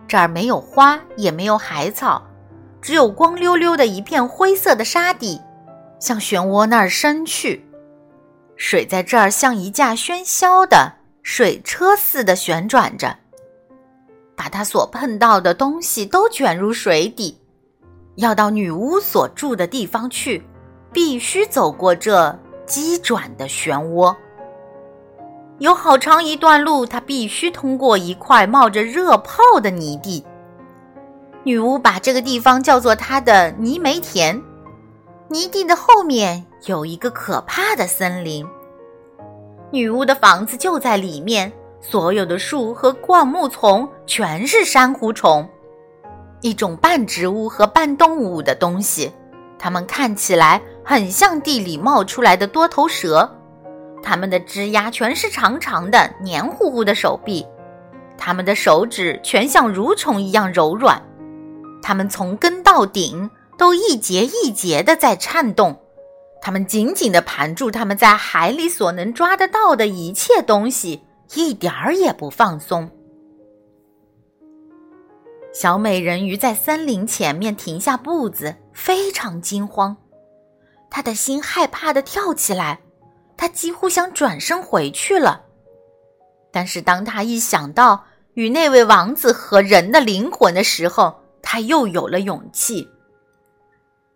[0.07, 2.19] 这儿没有花，也没有海草，
[2.81, 5.39] 只有光溜溜的一片灰色的沙底，
[5.99, 7.63] 向漩涡那儿伸去。
[8.55, 13.15] 水在这儿像一架喧嚣的水车似的旋转着，
[14.35, 17.39] 把它所碰到的东西都卷入水底。
[18.15, 20.43] 要到女巫所住的地方去，
[20.91, 24.15] 必须走过这急转的漩涡。
[25.61, 30.25] 有好长一段路，他必须通过一块冒着热泡的泥地。
[31.43, 34.41] 女巫把这个地方叫做她的泥煤田。
[35.27, 38.43] 泥地的后面有一个可怕的森林。
[39.69, 45.47] 女巫的房子就在里面，所有的树和灌木丛全是珊瑚虫。
[46.41, 49.11] 一种半植物和半动物的东西，
[49.59, 53.37] 它们看起来很像地里冒出来的多头蛇。
[54.03, 57.45] 它们的枝丫全是长长的、黏糊糊的手臂，
[58.17, 61.01] 它们的手指全像蠕虫一样柔软。
[61.81, 65.79] 它们从根到顶都一节一节的在颤动，
[66.41, 71.03] 它们紧紧的盘住它们在海里所能抓得到的一切东西，
[71.35, 72.89] 一点儿也不放松。
[75.53, 79.97] 小美人鱼在森林前面停下步子，非常惊慌，
[80.89, 82.79] 她的心害怕的跳起来，
[83.41, 85.43] 他几乎想转身回去了。
[86.51, 92.87] 但是当他一想到与那位王子和人的灵魂的时候，他又有了勇气。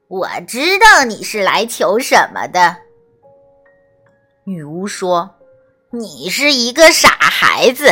[0.09, 2.77] 我知道你是来求什么的，
[4.43, 5.27] 女巫说
[5.89, 7.91] ：“你是一个傻孩子，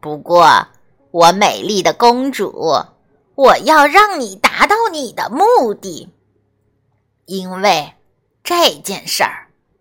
[0.00, 0.66] 不过。”
[1.12, 2.52] 我美丽的公主，
[3.36, 6.08] 我要让你达到你的目的，
[7.26, 7.94] 因为
[8.44, 9.39] 这件事儿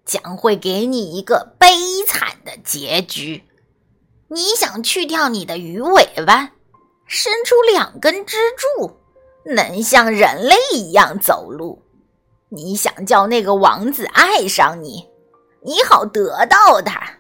[0.10, 1.68] 将会给你一个悲
[2.08, 3.44] 惨的结局。
[4.28, 6.50] 你想去掉你的鱼尾巴，
[7.06, 8.98] 伸出两根支柱，
[9.46, 11.80] 能像人类一样走路。
[12.50, 15.08] 你想叫那个王子爱上你，
[15.64, 17.20] 你好得到他，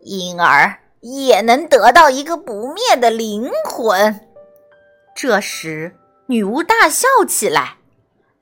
[0.00, 0.80] 因而。
[1.02, 4.28] 也能得到一个不灭的灵魂。
[5.14, 5.94] 这时，
[6.26, 7.76] 女巫大笑起来，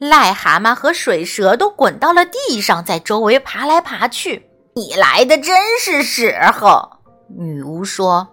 [0.00, 4.50] 癞蛤蟆和水蛇都滚到了地上，在周围爬来爬去。
[4.74, 6.90] 你来的真是时候，
[7.28, 8.26] 女巫说：“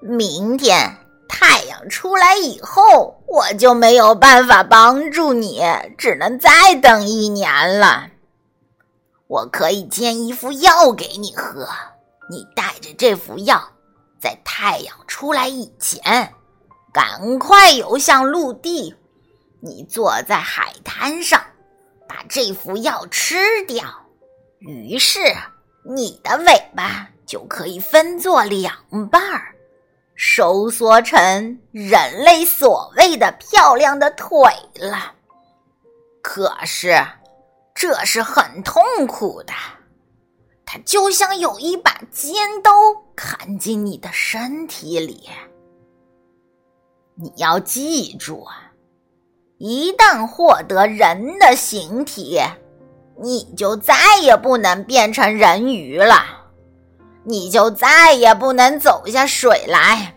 [0.00, 0.96] 明天
[1.28, 5.60] 太阳出来以后，我就没有办法帮助你，
[5.98, 8.06] 只能再等一年了。
[9.26, 11.66] 我可以煎一副药给你喝。”
[12.30, 13.62] 你带着这副药，
[14.18, 16.32] 在太阳出来以前，
[16.90, 18.94] 赶快游向陆地。
[19.64, 21.42] 你坐在海滩上，
[22.06, 23.82] 把这副药吃掉，
[24.58, 25.18] 于是
[25.84, 28.74] 你的尾巴就可以分作两
[29.10, 29.54] 半儿，
[30.14, 31.18] 收缩成
[31.72, 34.38] 人类所谓的漂亮的腿
[34.74, 35.14] 了。
[36.22, 36.94] 可是，
[37.74, 39.54] 这是很痛苦的。
[40.66, 42.70] 它就像有一把尖刀
[43.14, 45.28] 砍进你的身体里。
[47.14, 48.63] 你要记住啊，
[49.58, 52.40] 一旦获得人的形体，
[53.22, 56.24] 你就再也不能变成人鱼了，
[57.22, 60.14] 你就再也不能走下水来，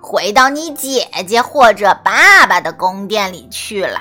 [0.00, 4.00] 回到你姐姐或者爸爸的宫殿里去了。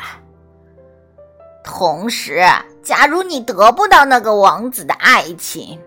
[1.64, 2.44] 同时，
[2.82, 5.80] 假如你得不到那个王子的爱情，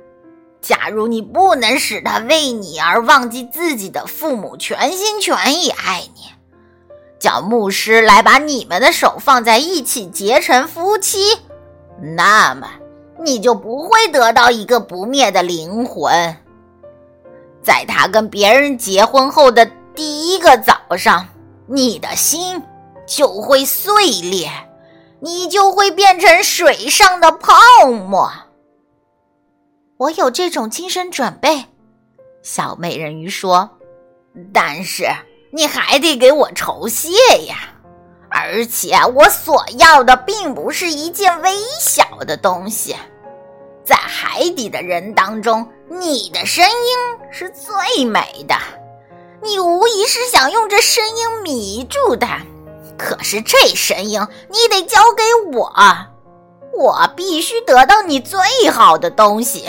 [0.61, 6.21] 假如你不能使他为你而忘记自己的父母，全心全意爱你，
[7.23, 11.21] 叫牧师来把你们的手放在一起结成夫妻，
[12.17, 12.69] 那么
[13.21, 16.37] 你就不会得到一个不灭的灵魂。
[17.63, 21.29] 在他跟别人结婚后的第一个早上，
[21.69, 22.61] 你的心
[23.07, 24.51] 就会碎裂，
[25.21, 27.53] 你就会变成水上的泡
[27.89, 28.29] 沫。
[29.97, 31.67] 我有这种精神准备，
[32.43, 33.71] 小美人鱼说
[34.53, 35.07] ：“但是
[35.55, 37.11] 你还得给我酬谢
[37.47, 37.57] 呀，
[38.31, 42.97] 而且我所要的并不是一件微小的东西。
[43.85, 48.55] 在海底的人当中，你的声音是最美的，
[49.43, 52.27] 你无疑是想用这声音迷住的。
[52.97, 55.23] 可是这声音你得交给
[55.55, 55.71] 我，
[56.73, 58.39] 我必须得到你最
[58.71, 59.69] 好的东西。”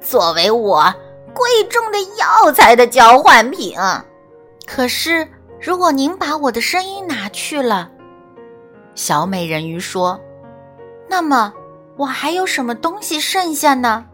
[0.00, 0.94] 作为我
[1.34, 3.74] 贵重的药材的交换品，
[4.66, 5.26] 可是
[5.60, 7.90] 如果您把我的声音拿去了，
[8.94, 10.20] 小美人鱼说
[11.08, 11.52] ：“那么
[11.96, 14.04] 我还有什么东西剩下呢？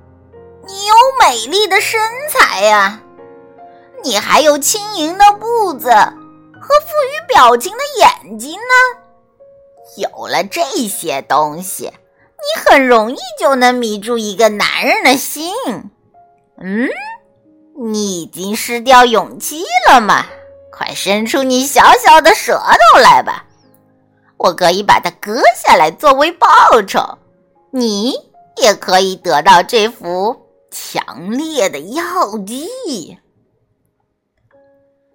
[0.67, 3.01] 你有美丽的身材呀，
[4.05, 9.01] 你还有轻盈的步子和富于表情的眼睛呢。
[9.97, 15.53] 有了这些东西，你很容易就能迷住一个男人的心。
[16.63, 16.89] 嗯，
[17.77, 20.27] 你已经失掉勇气了吗？
[20.81, 23.45] 快伸出你小小的舌头来吧！”
[24.39, 26.49] 我可以把它割下来作为报
[26.89, 27.19] 酬，
[27.71, 28.15] 你
[28.57, 30.35] 也可以得到这幅
[30.71, 32.03] 强烈的药
[32.47, 33.19] 剂。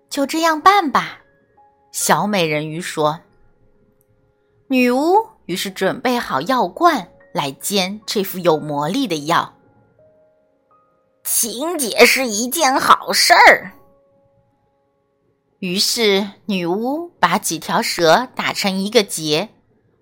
[0.07, 1.17] 就这样办吧，
[1.91, 3.19] 小美人鱼说。
[4.67, 9.51] 女巫于是准备好药罐来煎这副有魔力的药。
[11.23, 13.71] 情节是一件好事儿。
[15.65, 19.49] 于是，女巫把几条蛇打成一个结，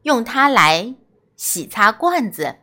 [0.01, 0.93] 用它来
[1.37, 2.57] 洗擦罐子。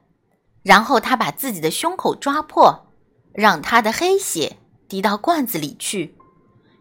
[0.62, 2.88] 然后，她把自己的胸口抓破，
[3.32, 6.18] 让她的黑血滴到罐子里去。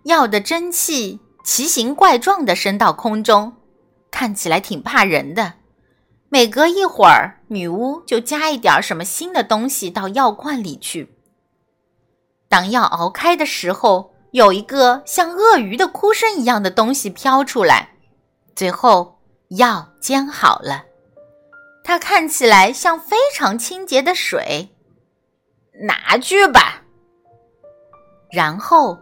[0.03, 3.53] 药的蒸汽奇形怪状的升到空中，
[4.11, 5.53] 看起来挺怕人的。
[6.28, 11.15] 每隔一会儿，女巫就加一点什么新的东西到药罐里去。
[12.49, 17.90] 当药熬开的时候，有一个像鳄鱼的哭声一样的东西飘出来，
[18.56, 19.20] 最后
[19.58, 20.86] 药煎好了，
[21.84, 24.70] 它看起来像非常清洁的水，
[25.82, 26.84] 拿去吧。
[28.32, 29.00] 然后，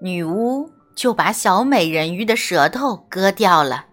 [0.00, 3.86] 女巫就把小美人鱼的舌头割掉了。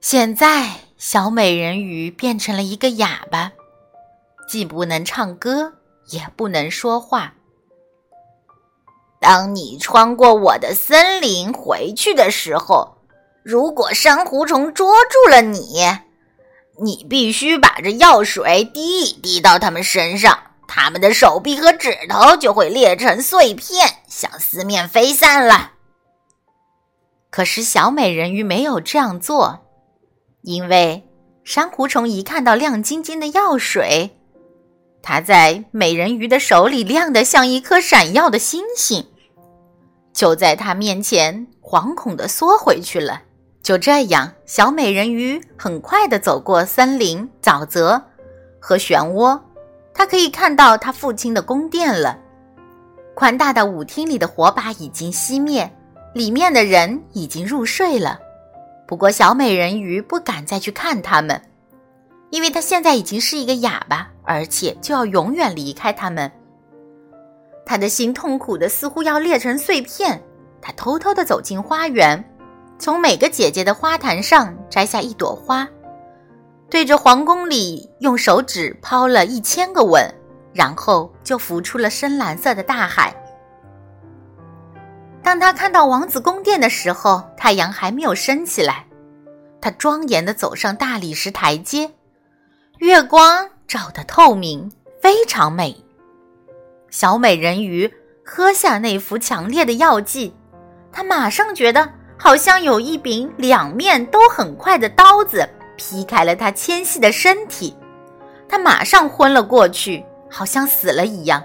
[0.00, 3.50] 现在，小美人鱼变成了一个哑巴，
[4.46, 5.72] 既不能唱歌，
[6.10, 7.34] 也不能说话。
[9.26, 12.98] 当你穿过我的森林回去的时候，
[13.42, 15.82] 如果珊瑚虫捉住了你，
[16.80, 25.72] 你必须把这药水滴一滴到它们身上，它们的手臂和指头就会裂成碎片，向四面飞散了。
[27.28, 29.66] 可是小美人鱼没有这样做，
[30.42, 31.04] 因为
[31.42, 34.16] 珊瑚虫一看到亮晶晶的药水。
[35.02, 39.08] 它在美人鱼的手里亮得像一颗闪耀的星星，
[40.16, 43.20] 就在他面前惶恐地缩回去了。
[43.62, 48.02] 就这样，小美人鱼很快地走过森林、沼泽
[48.58, 49.38] 和漩涡，
[49.92, 52.18] 她可以看到他父亲的宫殿了。
[53.14, 55.70] 宽大的舞厅里的火把已经熄灭，
[56.14, 58.18] 里面的人已经入睡了。
[58.88, 61.42] 不过，小美人鱼不敢再去看他们。
[62.30, 66.32] 因为她现在已经是一个哑巴，而且就要永远离开他们。
[67.66, 70.22] 他的心痛苦的似乎要裂成碎片。
[70.62, 72.24] 他偷偷的走进花园，
[72.78, 75.68] 从每个姐姐的花坛上摘下一朵花，
[76.70, 80.02] 对着皇宫里用手指抛了一千个吻，
[80.52, 83.14] 然后就浮出了深蓝色的大海。
[85.22, 88.86] 当他看到王子宫殿的时候，太阳还没有升起来。
[89.60, 91.90] 他庄严的走上大理石台阶。
[92.78, 95.85] 月光照得透明，非常美。
[96.90, 97.92] 小美人鱼
[98.24, 100.34] 喝下那幅强烈的药剂，
[100.90, 107.76] 她马上觉得好像有一柄两面都很快的刀子劈开了她纤细的身体，
[108.48, 111.42] 她马上昏了过去，好像死了一样。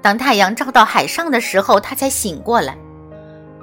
[0.00, 2.76] 当太阳照到海上的时候，她才醒过来。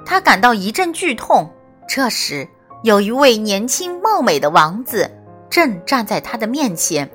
[0.06, 1.50] 她感到一阵剧痛。
[1.88, 2.48] 这时，
[2.84, 5.10] 有一位年轻貌美的王子。
[5.50, 7.10] 正站在他的面前，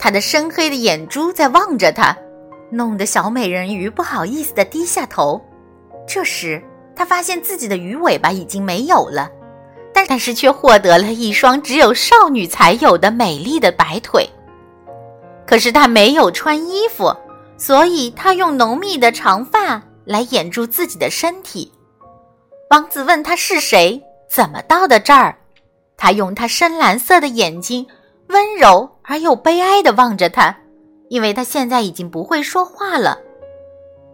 [0.00, 2.18] 他的深黑的眼珠在望着他，
[2.70, 5.40] 弄得小美人鱼不好意思的低下头。
[6.06, 6.62] 这时，
[6.94, 9.30] 她发现自己的鱼尾巴已经没有了，
[9.92, 14.28] 但是却获得了一双只有少女才有的美丽的白腿。
[15.46, 17.14] 可是他没有穿衣服，
[17.56, 21.72] 所以他用浓密的长发来掩住自己的身体。
[22.70, 25.36] 王子问他是谁，怎么到的这儿？
[25.96, 27.86] 他用他深蓝色的眼睛，
[28.28, 30.54] 温柔而又悲哀地望着他，
[31.08, 33.18] 因为他现在已经不会说话了。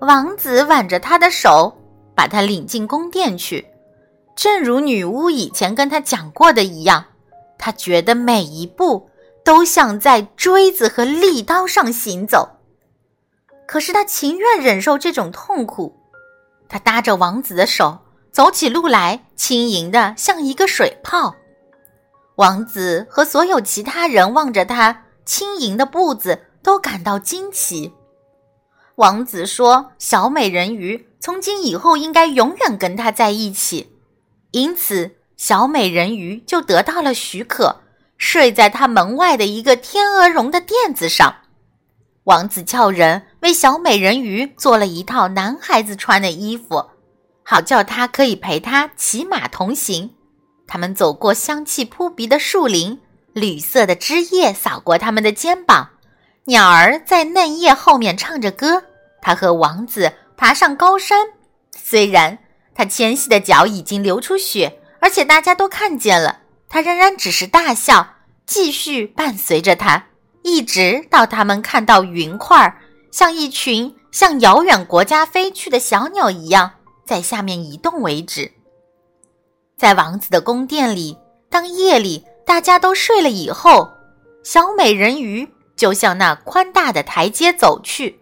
[0.01, 1.77] 王子挽着他的手，
[2.15, 3.67] 把他领进宫殿去。
[4.35, 7.05] 正如女巫以前跟他讲过的一样，
[7.59, 9.09] 他觉得每一步
[9.45, 12.49] 都像在锥子和利刀上行走。
[13.67, 15.97] 可是他情愿忍受这种痛苦。
[16.69, 17.99] 他搭着王子的手，
[18.33, 21.37] 走起路来轻盈的像一个水泡。
[22.37, 27.93] 王子和所有其他人望着他轻盈的步子，都感到惊奇。
[28.97, 33.97] 王子说：“小美人鱼从今以后应该永远跟他在一起。”
[34.53, 37.81] 因此，小美人鱼就得到了许可，
[38.19, 41.37] 睡在他门外的一个天鹅绒的垫子上。
[42.25, 46.91] 王子叫人为小美人鱼做了一套男孩子穿的衣服，
[47.43, 50.15] 好叫他可以陪他骑马同行。
[50.67, 53.01] 他们走过香气扑鼻的树林，
[53.33, 55.89] 绿色的枝叶扫过他们的肩膀，
[56.45, 58.83] 鸟儿在嫩叶后面唱着歌。
[59.21, 61.27] 他和王子爬上高山，
[61.77, 62.39] 虽然
[62.75, 68.15] 他纤细的脚已经流出血，而且大家都看见了，他仍然只是大笑，
[68.47, 70.07] 继续伴随着他，
[70.43, 72.77] 一直到他们看到云块
[73.13, 76.73] 像一群向遥远国家飞去的小鸟一样
[77.07, 78.51] 在下面移动为止。
[79.79, 81.17] 在王子的宫殿里，
[81.49, 83.89] 当夜里大家都睡了以后，
[84.43, 85.49] 小美人鱼
[85.83, 88.21] 就向那宽大的台阶走去。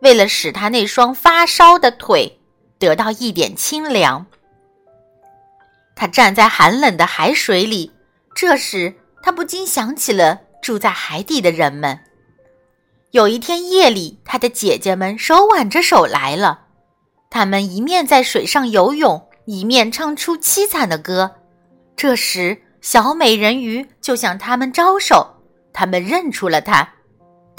[0.00, 2.38] 为了使他那双发烧的腿
[2.78, 4.26] 得到一点清凉，
[5.96, 7.90] 他站在寒冷的海水里。
[8.32, 8.94] 这时，
[9.24, 11.98] 他不禁想起了住在海底的人们。
[13.10, 16.66] 有一天夜里，他的姐姐们手挽着手来了，
[17.28, 21.38] 他们一面在水上游泳，一面唱出凄惨的歌。
[21.96, 25.42] 这时，小美人鱼就向他们招手，
[25.72, 26.88] 他们认出了她。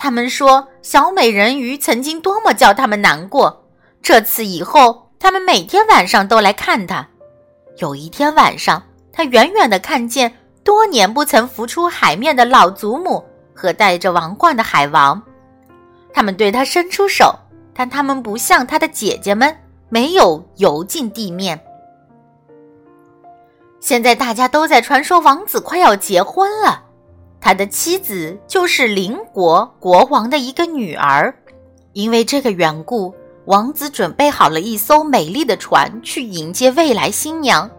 [0.03, 3.67] 他们说，小美人鱼曾经多么叫他们难过。
[4.01, 7.07] 这次以后，他们每天晚上都来看他。
[7.77, 8.81] 有一天晚上，
[9.13, 10.33] 他远远地看见
[10.63, 13.23] 多年不曾浮出海面的老祖母
[13.53, 15.21] 和戴着王冠的海王。
[16.11, 17.37] 他们对他伸出手，
[17.71, 19.55] 但他们不像他的姐姐们，
[19.87, 21.61] 没有游进地面。
[23.79, 26.85] 现在大家都在传说，王子快要结婚了。
[27.41, 31.33] 他的妻子就是邻国国王的一个女儿，
[31.93, 33.11] 因为这个缘故，
[33.45, 37.69] 王子准备好了一艘美丽的船去迎接未来新娘。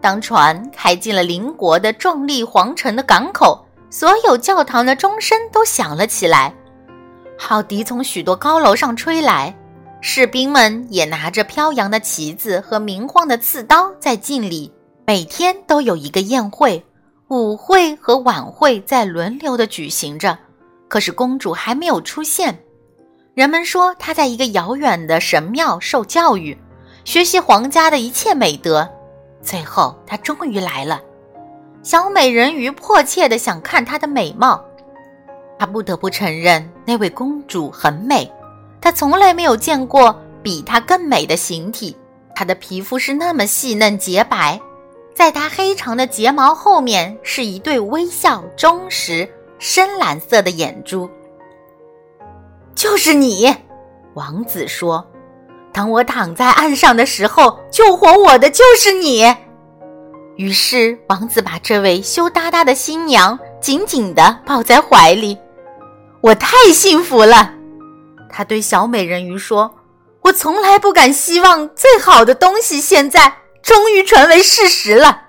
[0.00, 6.54] 当船开进了邻国的壮丽皇城的港口，所有教堂的钟声都响了起来，
[7.38, 9.56] 号笛从许多高楼上吹来，
[10.02, 14.70] 士兵们也拿着飘扬的旗子和明晃的刺刀在敬礼。
[15.06, 16.84] 每天都有一个宴会。
[17.32, 20.38] 舞会和晚会在轮流的举行着，
[20.86, 22.62] 可是公主还没有出现。
[23.32, 26.54] 人们说她在一个遥远的神庙受教育，
[27.06, 28.86] 学习皇家的一切美德。
[29.40, 31.00] 最后，她终于来了。
[31.82, 34.62] 小美人鱼迫切的想看她的美貌。
[35.58, 38.30] 她不得不承认，那位公主很美。
[38.78, 41.96] 她从来没有见过比她更美的形体。
[42.34, 44.60] 她的皮肤是那么细嫩洁白。
[45.14, 51.08] 在她黑长的睫毛后面是一对微笑、忠实、深蓝色的眼珠。
[52.74, 53.54] 就是你，
[54.14, 55.06] 王子说
[55.72, 59.24] ：“当我躺在岸上的时候，救活我的就是你。”
[60.36, 65.36] 于是，王子把这位羞答答的新娘紧紧地抱在怀里。
[66.22, 67.52] 我太幸福了，
[68.30, 69.72] 他对小美人鱼说
[70.22, 75.28] ：“我从来不敢希望最好的东西，现在。”终于成为事实了，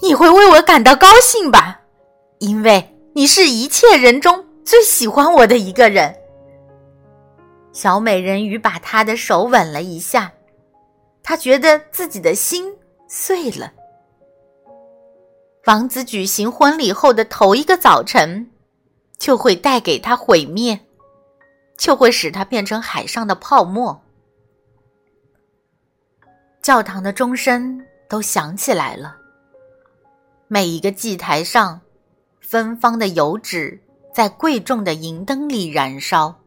[0.00, 1.80] 你会为我感到高兴吧？
[2.38, 6.14] 因为你是一切人中最喜欢我的一个人。
[7.72, 10.32] 小美人鱼把他的手吻了一下，
[11.22, 12.76] 她觉得自己的心
[13.08, 13.72] 碎了。
[15.66, 18.50] 王子举行婚礼后的头一个早晨，
[19.18, 20.78] 就会带给他毁灭，
[21.78, 24.02] 就会使他变成海上的泡沫。
[26.62, 29.16] 教堂的钟声都响起来了。
[30.46, 31.80] 每一个祭台上，
[32.40, 33.82] 芬芳的油脂
[34.14, 36.40] 在贵重的银灯里燃烧。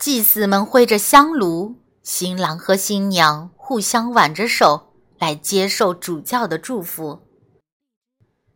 [0.00, 7.22] 祭司们挥着香炉，新郎和新娘互相挽着手来接受主教的祝福。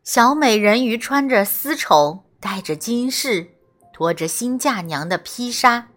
[0.02, 3.52] 小美人鱼穿着丝绸，戴着金饰，
[3.92, 5.88] 拖着新嫁娘的披纱。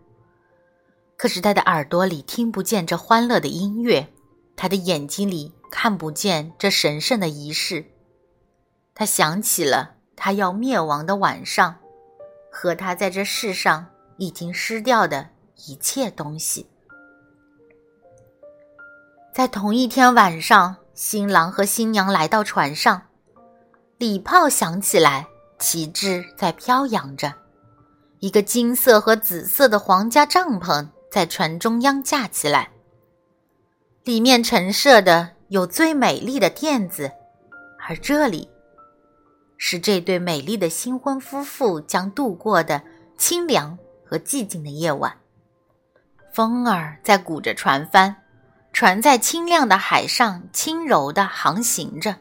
[1.21, 4.11] 可是他的耳朵里听不见这欢乐的音乐，
[4.55, 7.85] 他的眼睛里看不见这神圣的仪式。
[8.95, 11.75] 他想起了他要灭亡的晚上，
[12.51, 13.85] 和他在这世上
[14.17, 15.29] 已经失掉的
[15.67, 16.67] 一切东西。
[19.31, 22.99] 在同一天晚上，新郎和新娘来到船上，
[23.99, 25.27] 礼炮响起来，
[25.59, 27.31] 旗帜在飘扬着，
[28.21, 30.87] 一个金色和紫色的皇家帐篷。
[31.11, 32.69] 在船中央架起来，
[34.05, 37.11] 里面陈设的有最美丽的垫子，
[37.85, 38.47] 而这里
[39.57, 42.81] 是这对美丽的新婚夫妇将度过的
[43.17, 45.17] 清凉和寂静的夜晚。
[46.33, 48.15] 风儿在鼓着船帆，
[48.71, 52.15] 船在清亮的海上轻柔地航行着，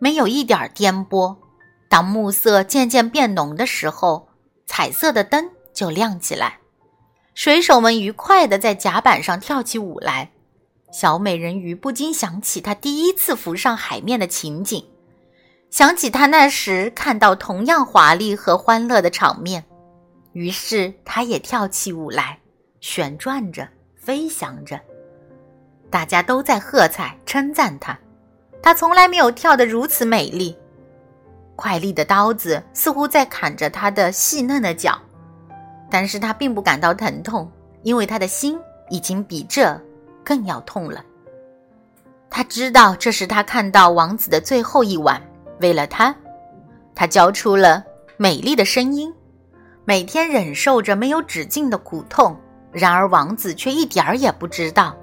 [0.00, 1.36] 没有一点颠簸。
[1.88, 4.28] 当暮色渐渐变浓的时候，
[4.66, 6.58] 彩色的灯就亮起来。
[7.34, 10.30] 水手们愉快地在甲板上跳起舞来。
[10.92, 14.84] 小美人鱼不禁想起她第一次浮上海面的情景，
[15.68, 19.64] 想起她那时看到同样华丽和欢乐的场面，
[20.32, 22.38] 于是她也跳起舞来，
[22.80, 24.80] 旋转着，飞翔着。
[25.90, 27.98] 大家都在喝彩称赞她，
[28.62, 30.56] 她从来没有跳得如此美丽。
[31.56, 35.00] 快利的刀子似乎在砍着她的细嫩的脚，
[35.94, 37.48] 但是她并不感到疼痛，
[37.84, 38.58] 因为她的心
[38.90, 39.80] 已经比这
[40.24, 41.00] 更要痛了。
[42.28, 45.22] 她知道这是她看到王子的最后一晚，
[45.60, 46.12] 为了他，
[46.96, 47.84] 她交出了
[48.16, 49.14] 美丽的声音，
[49.84, 52.36] 每天忍受着没有止境的苦痛。
[52.72, 54.96] 然而王子却一点儿也不知道。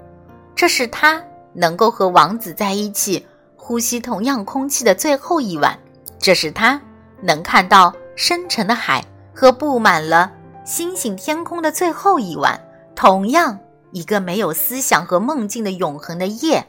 [0.54, 1.24] 这是他
[1.54, 3.26] 能够和王子在一起
[3.56, 5.74] 呼吸同样空气的最后一晚，
[6.18, 6.78] 这是他
[7.22, 10.30] 能看到深沉的海和布满了
[10.64, 12.60] 星星天空的最后一晚。
[12.94, 13.58] 同样，
[13.90, 16.64] 一个没有思想和梦境的永恒的夜，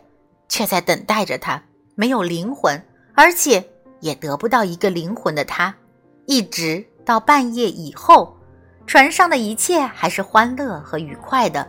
[0.50, 1.62] 却在等待着他。
[1.96, 2.84] 没有灵魂，
[3.14, 3.64] 而且
[4.00, 5.76] 也得不到一个灵魂的他，
[6.26, 8.36] 一直到半夜以后，
[8.88, 11.68] 船上的一切还是欢乐和愉快的。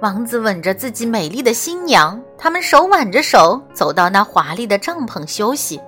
[0.00, 5.78] 王子吻着自己美丽的新娘，他们手挽着手走到那华丽的帐篷休息。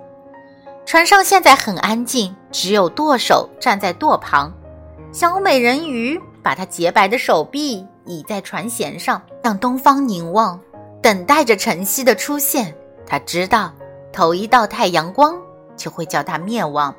[0.85, 4.53] 船上现在很安静，只有舵手站在舵旁。
[5.13, 10.59] 小美人鱼把她洁白的手臂倚在船舷上，向东方凝望，
[11.03, 12.75] 等待着晨曦的出现。
[13.07, 13.75] 她知道，
[14.11, 15.39] 头一道太阳光
[15.77, 16.95] 就会叫她灭亡。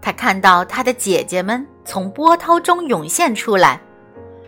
[0.00, 3.80] 她看到她的姐姐们从波涛中涌现出来，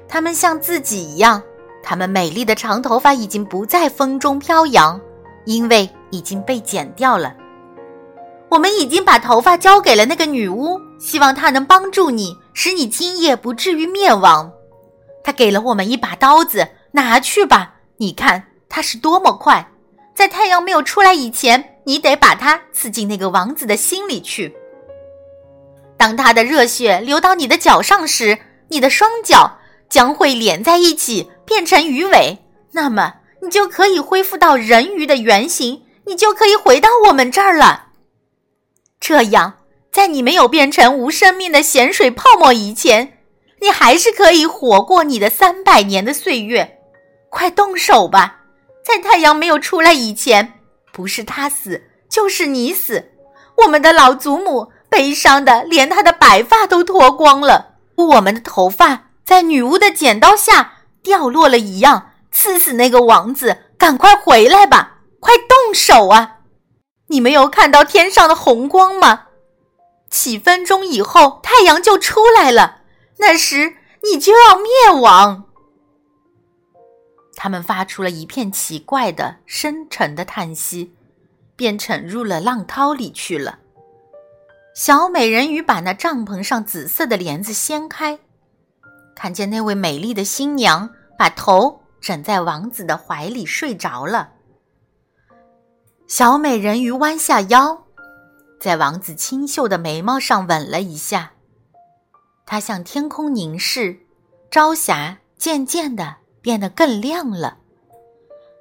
[0.06, 1.42] 她们像自己一样。
[1.82, 5.00] 她们美丽的长头发已经不在风中飘扬，
[5.44, 7.34] 因为已经被剪掉了。
[8.48, 14.52] 我们已经把头发交给了那个女巫，希望她能帮助你，使你今夜不至于灭亡。
[15.22, 17.74] 他给了我们一把刀子，拿去吧。
[17.98, 19.70] 你看它是多么快！
[20.14, 24.54] 在太阳没有出来以前，你得把它刺进那个王子的心里去。
[25.96, 28.38] 当他的热血流到你的脚上时，
[28.68, 31.30] 你的双脚将会连在一起。
[31.50, 32.38] 变成鱼尾，
[32.70, 37.88] 那么你就可以恢复到人鱼的原形，你就可以回到我们这儿了。
[39.00, 39.54] 这样，
[39.92, 43.18] 在你没有变成无生命的咸水泡沫以前，
[43.60, 46.78] 你还是可以活过你的三百年的岁月。
[47.28, 48.42] 快动手吧，
[48.84, 50.60] 在太阳没有出来以前，
[50.92, 53.10] 不是他死，就是你死。
[53.64, 60.74] 我们的老祖母悲伤的连她的白发都脱光了，我们的头发在女巫的剪刀下。
[61.02, 63.56] 掉落了一样，刺死那个王子！
[63.78, 66.40] 赶快回来吧，快动手啊！
[67.06, 69.28] 你没有看到天上的红光吗？
[70.10, 72.82] 几分钟以后，太阳就出来了，
[73.18, 75.44] 那时你就要灭亡。
[77.36, 80.94] 他们发出了一片奇怪的、深沉的叹息，
[81.56, 83.60] 便沉入了浪涛里去了。
[84.74, 88.18] 小美人鱼把那帐篷上紫色的帘子掀开。
[89.14, 94.32] 看见那位美丽的新娘把头枕在王子的怀里睡着了，
[96.06, 97.84] 小美人鱼弯下腰，
[98.60, 101.32] 在王子清秀的眉毛上吻了一下。
[102.44, 103.98] 她向天空凝视，
[104.50, 107.56] 朝霞渐渐的变得更亮了。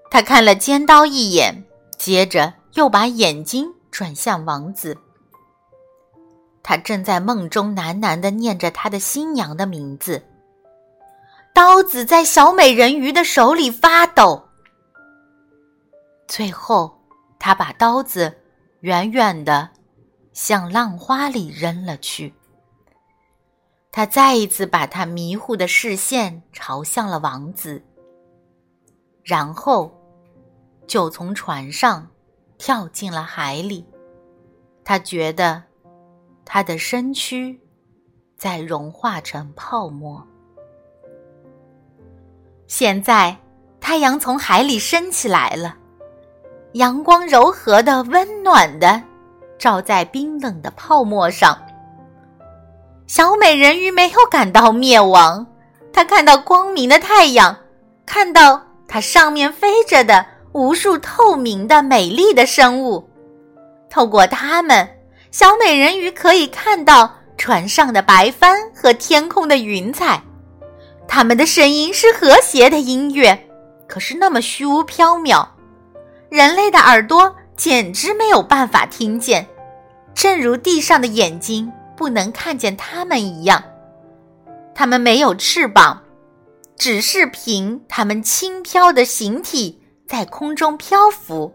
[0.10, 1.66] 她看了尖刀一眼，
[1.98, 4.98] 接着又把眼睛转向王子。
[6.64, 10.24] 他正在梦中喃喃的念着他的新娘的名字。
[11.52, 14.48] 刀子在小美人鱼的手里发抖，
[16.28, 17.02] 最后，
[17.40, 18.38] 他把刀子
[18.82, 19.68] 远远的
[20.42, 22.34] 向浪花里扔了去。
[23.92, 27.84] 他再一次把他迷糊的视线朝向了王子，
[29.22, 29.94] 然后
[30.88, 32.08] 就从船上
[32.58, 33.86] 跳进了海里。
[34.86, 35.62] 他觉得
[36.46, 37.60] 他的身躯
[38.38, 40.26] 在融化成泡沫。
[42.66, 43.38] 现在，
[43.82, 45.78] 太阳从海里升起来了，
[46.76, 49.04] 阳光柔和的、温暖的，
[49.60, 51.56] 照在冰冷的泡沫上。
[53.06, 55.46] 小美人鱼没有感到灭亡，
[55.92, 57.56] 她看到光明的太阳，
[58.06, 63.08] 看到它上面飞着的无数透明的、美丽的生物。
[63.90, 64.88] 透过它们，
[65.32, 70.22] 小美人鱼可以看到船上的白帆和天空的云彩。
[71.08, 73.48] 它们的声音是和谐的音乐，
[73.88, 75.48] 可是那么虚无缥缈，
[76.30, 79.46] 人类的耳朵简直没有办法听见，
[80.14, 83.62] 正如地上的眼睛不能看见它们一样。
[84.74, 86.02] 它们没有翅膀，
[86.78, 91.54] 只是凭它们轻飘的形体在空中漂浮。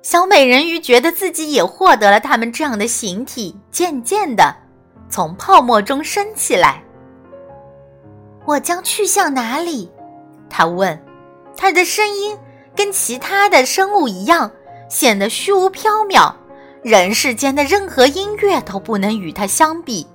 [0.00, 4.56] 小美人鱼觉得自己也获得了它们这样的形体，渐渐的
[5.10, 6.82] 从泡沫中升起来。
[8.46, 9.90] 我将去向哪里？
[10.48, 10.98] 他问。
[11.58, 12.34] 他的声音
[12.80, 14.50] 跟其他的生物一样，
[14.88, 16.32] 显得虚无缥缈，
[16.82, 20.06] 人世间的任何音乐都不能与它相比。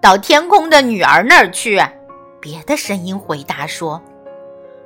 [0.00, 1.82] 到天空的女儿那儿去。
[2.40, 4.00] 别的声音回答说：“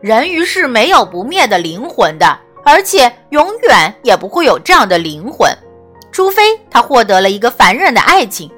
[0.01, 5.55] 人鱼是没有不灭的灵魂的。”而且永远也不会有这样的灵魂，
[6.11, 8.51] 除非他获得了一个凡人的爱情。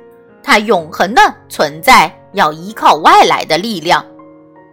[0.45, 4.07] 他永恒的存在要依靠外来的力量。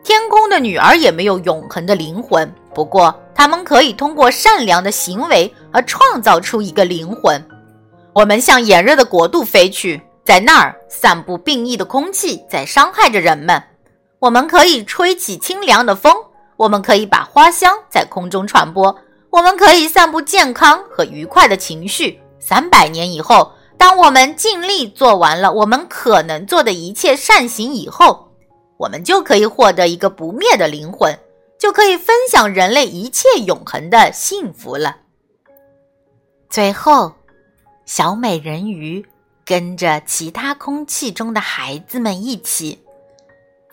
[0.03, 7.41] 天空的女儿也没有永恒的灵魂，不过他们可以通过善良的行为而创造出一个灵魂。
[8.11, 13.63] 我们向炎热的国度飞去，在那儿散布病疫的空气在伤害着人们。
[14.19, 16.13] 我们可以吹起清凉的风，
[16.57, 18.93] 我们可以把花香在空中传播。
[19.29, 22.19] 我们可以散布健康和愉快的情绪。
[22.41, 28.27] 三百年以后，当我们尽力做完了我们可能做的一切善行以后，
[28.75, 31.17] 我们就可以获得一个不灭的灵魂，
[31.59, 34.97] 就可以分享人类一切永恒的幸福了。
[36.49, 37.13] 最后，
[37.85, 39.05] 小美人鱼
[39.45, 42.79] 跟着其他空气中的孩子们一起，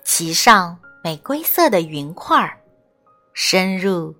[0.04, 2.60] 骑上玫瑰色的云块，
[3.32, 4.14] 深入。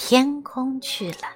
[0.00, 1.28] 天空去了。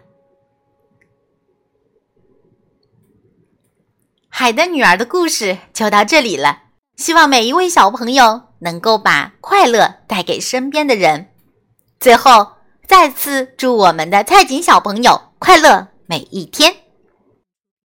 [4.29, 6.63] 海的女儿的故事就到这里了。
[6.95, 11.32] 希望每一位小朋友能够把快乐带给身边的人。
[12.03, 12.49] 最后，
[12.89, 16.75] 再次祝我们的蔡锦小朋友快乐每一天。